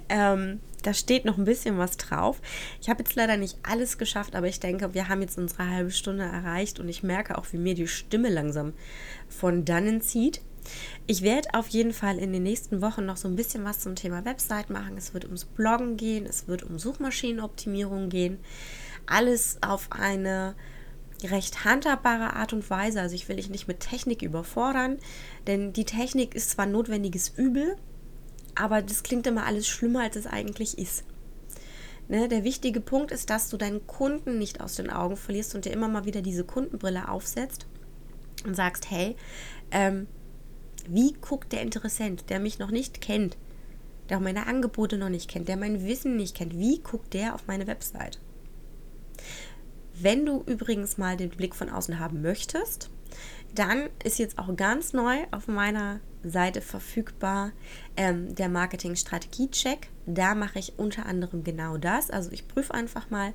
Ähm, 0.09 0.61
da 0.83 0.95
steht 0.95 1.25
noch 1.25 1.37
ein 1.37 1.45
bisschen 1.45 1.79
was 1.79 1.97
drauf. 1.97 2.41
Ich 2.81 2.89
habe 2.89 3.03
jetzt 3.03 3.15
leider 3.15 3.37
nicht 3.37 3.59
alles 3.63 3.99
geschafft, 3.99 4.35
aber 4.35 4.49
ich 4.49 4.61
denke, 4.61 4.95
wir 4.95 5.09
haben 5.09 5.21
jetzt 5.21 5.39
unsere 5.39 5.69
halbe 5.69 5.91
Stunde 5.91 6.25
erreicht 6.25 6.81
und 6.81 6.89
ich 6.89 7.03
merke 7.03 7.37
auch, 7.37 7.47
wie 7.53 7.59
mir 7.59 7.75
die 7.75 7.89
Stimme 7.89 8.31
langsam 8.31 8.73
von 9.29 9.65
dannen 9.65 10.01
zieht. 10.01 10.41
Ich 11.07 11.23
werde 11.23 11.55
auf 11.55 11.69
jeden 11.69 11.93
Fall 11.93 12.19
in 12.19 12.33
den 12.33 12.43
nächsten 12.43 12.83
Wochen 12.83 13.05
noch 13.07 13.17
so 13.17 13.29
ein 13.29 13.37
bisschen 13.37 13.65
was 13.65 13.81
zum 13.81 13.95
Thema 13.95 14.25
Website 14.25 14.71
machen. 14.71 14.97
Es 14.97 15.15
wird 15.15 15.25
ums 15.25 15.45
Bloggen 15.45 15.97
gehen, 15.97 16.27
es 16.27 16.49
wird 16.49 16.63
um 16.63 16.79
Suchmaschinenoptimierung 16.79 18.09
gehen. 18.09 18.39
Alles 19.07 19.59
auf 19.63 19.89
eine 19.91 20.55
recht 21.23 21.65
handhabbare 21.65 22.35
Art 22.35 22.53
und 22.53 22.69
Weise. 22.71 23.01
Also 23.01 23.15
ich 23.15 23.29
will 23.29 23.37
dich 23.37 23.51
nicht 23.51 23.69
mit 23.69 23.81
Technik 23.81 24.23
überfordern, 24.23 24.99
denn 25.47 25.73
die 25.73 25.85
Technik 25.85 26.35
ist 26.35 26.51
zwar 26.51 26.67
notwendiges 26.67 27.29
Übel, 27.37 27.77
aber 28.55 28.83
das 28.83 29.03
klingt 29.03 29.27
immer 29.27 29.47
alles 29.47 29.67
schlimmer, 29.69 30.03
als 30.03 30.17
es 30.17 30.27
eigentlich 30.27 30.79
ist. 30.79 31.05
Ne, 32.09 32.27
der 32.27 32.43
wichtige 32.43 32.81
Punkt 32.81 33.13
ist, 33.13 33.31
dass 33.31 33.51
du 33.51 33.57
deinen 33.57 33.87
Kunden 33.87 34.39
nicht 34.39 34.61
aus 34.61 34.75
den 34.75 34.91
Augen 34.91 35.17
verlierst 35.17 35.55
und 35.55 35.65
dir 35.65 35.73
immer 35.73 35.87
mal 35.87 36.07
wieder 36.07 36.23
diese 36.23 36.43
Kundenbrille 36.43 37.09
aufsetzt 37.09 37.67
und 38.45 38.57
sagst, 38.57 38.91
hey, 38.91 39.15
ähm, 39.71 40.09
wie 40.89 41.13
guckt 41.21 41.53
der 41.53 41.63
Interessent, 41.63 42.31
der 42.31 42.41
mich 42.41 42.59
noch 42.59 42.71
nicht 42.71 43.01
kennt, 43.01 43.37
der 44.09 44.19
auch 44.19 44.23
meine 44.23 44.47
Angebote 44.47 44.99
noch 44.99 45.09
nicht 45.09 45.31
kennt, 45.31 45.49
der 45.49 45.57
mein 45.57 45.85
Wissen 45.87 46.17
nicht 46.17 46.37
kennt, 46.37 46.59
wie 46.59 46.81
guckt 46.81 47.15
der 47.15 47.35
auf 47.35 47.47
meine 47.47 47.67
Website? 47.67 48.19
Wenn 49.95 50.25
du 50.25 50.43
übrigens 50.47 50.99
mal 50.99 51.17
den 51.17 51.31
Blick 51.31 51.55
von 51.55 51.69
außen 51.69 51.99
haben 51.99 52.23
möchtest, 52.23 52.91
dann 53.55 53.89
ist 54.05 54.19
jetzt 54.19 54.39
auch 54.39 54.55
ganz 54.57 54.93
neu 54.93 55.17
auf 55.31 55.49
meiner 55.49 56.01
Seite 56.23 56.61
verfügbar 56.61 57.53
ähm, 57.97 58.35
der 58.35 58.49
Marketing-Strategie-Check. 58.49 59.89
Da 60.07 60.35
mache 60.35 60.59
ich 60.59 60.79
unter 60.79 61.07
anderem 61.07 61.45
genau 61.45 61.77
das. 61.79 62.11
Also 62.11 62.31
ich 62.33 62.47
prüfe 62.47 62.75
einfach 62.75 63.11
mal, 63.11 63.33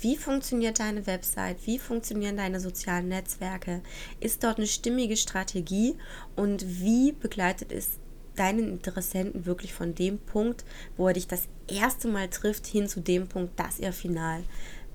wie 0.00 0.16
funktioniert 0.16 0.80
deine 0.80 1.06
Website, 1.06 1.66
wie 1.66 1.78
funktionieren 1.78 2.36
deine 2.36 2.60
sozialen 2.60 3.08
Netzwerke, 3.08 3.82
ist 4.20 4.42
dort 4.44 4.58
eine 4.58 4.66
stimmige 4.66 5.16
Strategie 5.16 5.96
und 6.36 6.64
wie 6.80 7.12
begleitet 7.12 7.72
es 7.72 7.98
deinen 8.36 8.70
Interessenten 8.70 9.44
wirklich 9.44 9.74
von 9.74 9.94
dem 9.94 10.18
Punkt, 10.18 10.64
wo 10.96 11.08
er 11.08 11.14
dich 11.14 11.26
das 11.26 11.48
erste 11.68 12.08
Mal 12.08 12.28
trifft, 12.28 12.66
hin 12.66 12.88
zu 12.88 13.00
dem 13.00 13.28
Punkt, 13.28 13.58
dass 13.60 13.78
er 13.78 13.92
final 13.92 14.42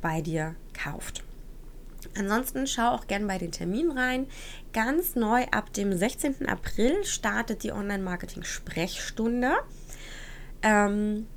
bei 0.02 0.22
dir 0.22 0.56
kauft. 0.74 1.24
Ansonsten 2.18 2.68
schau 2.68 2.92
auch 2.92 3.08
gerne 3.08 3.26
bei 3.26 3.38
den 3.38 3.52
Terminen 3.52 3.98
rein. 3.98 4.28
Ganz 4.74 5.16
neu 5.16 5.46
ab 5.52 5.74
dem 5.74 5.96
16. 5.96 6.48
April 6.48 7.04
startet 7.04 7.64
die 7.64 7.72
Online-Marketing-Sprechstunde. 7.72 9.54
Ähm, 10.62 11.28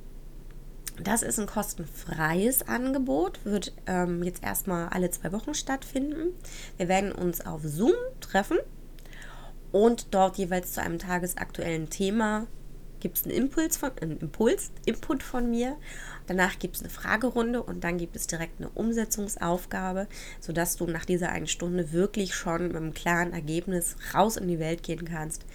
das 1.01 1.23
ist 1.23 1.39
ein 1.39 1.47
kostenfreies 1.47 2.67
Angebot, 2.67 3.43
wird 3.43 3.73
ähm, 3.87 4.23
jetzt 4.23 4.43
erstmal 4.43 4.89
alle 4.89 5.09
zwei 5.09 5.31
Wochen 5.31 5.53
stattfinden. 5.53 6.33
Wir 6.77 6.87
werden 6.87 7.11
uns 7.11 7.45
auf 7.45 7.61
Zoom 7.63 7.93
treffen 8.19 8.59
und 9.71 10.13
dort 10.13 10.37
jeweils 10.37 10.73
zu 10.73 10.81
einem 10.81 10.99
tagesaktuellen 10.99 11.89
Thema 11.89 12.47
gibt 13.01 13.17
es 13.17 13.25
einen 13.25 13.35
Impuls 13.35 13.75
von, 13.75 13.91
einen 14.01 14.19
Impuls, 14.19 14.71
Input 14.85 15.21
von 15.23 15.49
mir. 15.49 15.75
Danach 16.27 16.57
gibt 16.57 16.77
es 16.77 16.81
eine 16.81 16.89
Fragerunde 16.89 17.61
und 17.61 17.83
dann 17.83 17.97
gibt 17.97 18.15
es 18.15 18.27
direkt 18.27 18.59
eine 18.61 18.69
Umsetzungsaufgabe, 18.69 20.07
sodass 20.39 20.77
du 20.77 20.85
nach 20.85 21.03
dieser 21.03 21.29
einen 21.29 21.47
Stunde 21.47 21.91
wirklich 21.91 22.33
schon 22.33 22.67
mit 22.67 22.75
einem 22.77 22.93
klaren 22.93 23.33
Ergebnis 23.33 23.97
raus 24.13 24.37
in 24.37 24.47
die 24.47 24.59
Welt 24.59 24.83
gehen 24.83 25.05
kannst, 25.05 25.45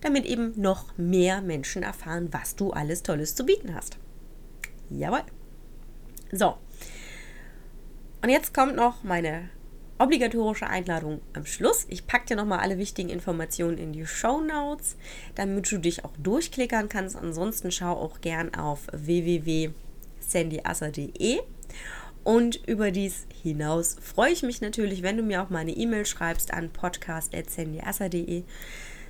damit 0.00 0.24
eben 0.24 0.58
noch 0.58 0.96
mehr 0.96 1.42
Menschen 1.42 1.82
erfahren, 1.82 2.28
was 2.30 2.56
du 2.56 2.70
alles 2.70 3.02
Tolles 3.02 3.34
zu 3.34 3.44
bieten 3.44 3.74
hast. 3.74 3.98
Jawohl. 4.88 5.22
So. 6.30 6.56
Und 8.22 8.30
jetzt 8.30 8.54
kommt 8.54 8.76
noch 8.76 9.02
meine 9.02 9.50
obligatorische 10.02 10.66
Einladung 10.66 11.20
am 11.32 11.46
Schluss. 11.46 11.86
Ich 11.88 12.08
packe 12.08 12.26
dir 12.26 12.36
nochmal 12.36 12.58
alle 12.58 12.76
wichtigen 12.76 13.08
Informationen 13.08 13.78
in 13.78 13.92
die 13.92 14.04
Show 14.04 14.40
Notes, 14.40 14.96
damit 15.36 15.70
du 15.70 15.78
dich 15.78 16.04
auch 16.04 16.16
durchklickern 16.18 16.88
kannst. 16.88 17.14
Ansonsten 17.14 17.70
schau 17.70 17.92
auch 17.92 18.20
gern 18.20 18.52
auf 18.54 18.88
www.sandyasser.de. 18.92 21.38
Und 22.24 22.66
über 22.66 22.90
dies 22.90 23.26
hinaus 23.42 23.96
freue 24.00 24.32
ich 24.32 24.42
mich 24.42 24.60
natürlich, 24.60 25.02
wenn 25.02 25.16
du 25.16 25.22
mir 25.22 25.40
auch 25.42 25.50
mal 25.50 25.60
eine 25.60 25.70
E-Mail 25.72 26.04
schreibst 26.04 26.52
an 26.52 26.70
podcast.sandyasser.de. 26.70 28.42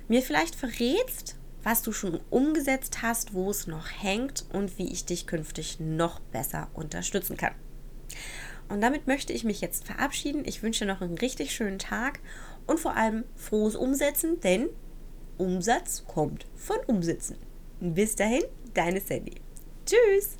Mir 0.07 0.21
vielleicht 0.21 0.53
verrätst, 0.55 1.37
was 1.63 1.81
du 1.81 1.91
schon 1.91 2.19
umgesetzt 2.29 3.01
hast, 3.01 3.33
wo 3.33 3.49
es 3.49 3.65
noch 3.67 3.87
hängt 4.01 4.45
und 4.51 4.77
wie 4.77 4.91
ich 4.91 5.05
dich 5.05 5.25
künftig 5.25 5.79
noch 5.79 6.19
besser 6.19 6.67
unterstützen 6.73 7.37
kann. 7.37 7.55
Und 8.73 8.81
damit 8.81 9.05
möchte 9.05 9.33
ich 9.33 9.43
mich 9.43 9.61
jetzt 9.61 9.85
verabschieden. 9.85 10.41
Ich 10.47 10.63
wünsche 10.63 10.87
noch 10.87 10.99
einen 10.99 11.19
richtig 11.19 11.53
schönen 11.53 11.77
Tag 11.77 12.19
und 12.65 12.79
vor 12.79 12.95
allem 12.95 13.23
frohes 13.35 13.75
Umsetzen, 13.75 14.39
denn 14.39 14.67
Umsatz 15.37 16.05
kommt 16.07 16.47
von 16.55 16.77
Umsetzen. 16.87 17.37
Bis 17.79 18.15
dahin, 18.15 18.41
deine 18.73 18.99
Sandy. 18.99 19.35
Tschüss! 19.85 20.37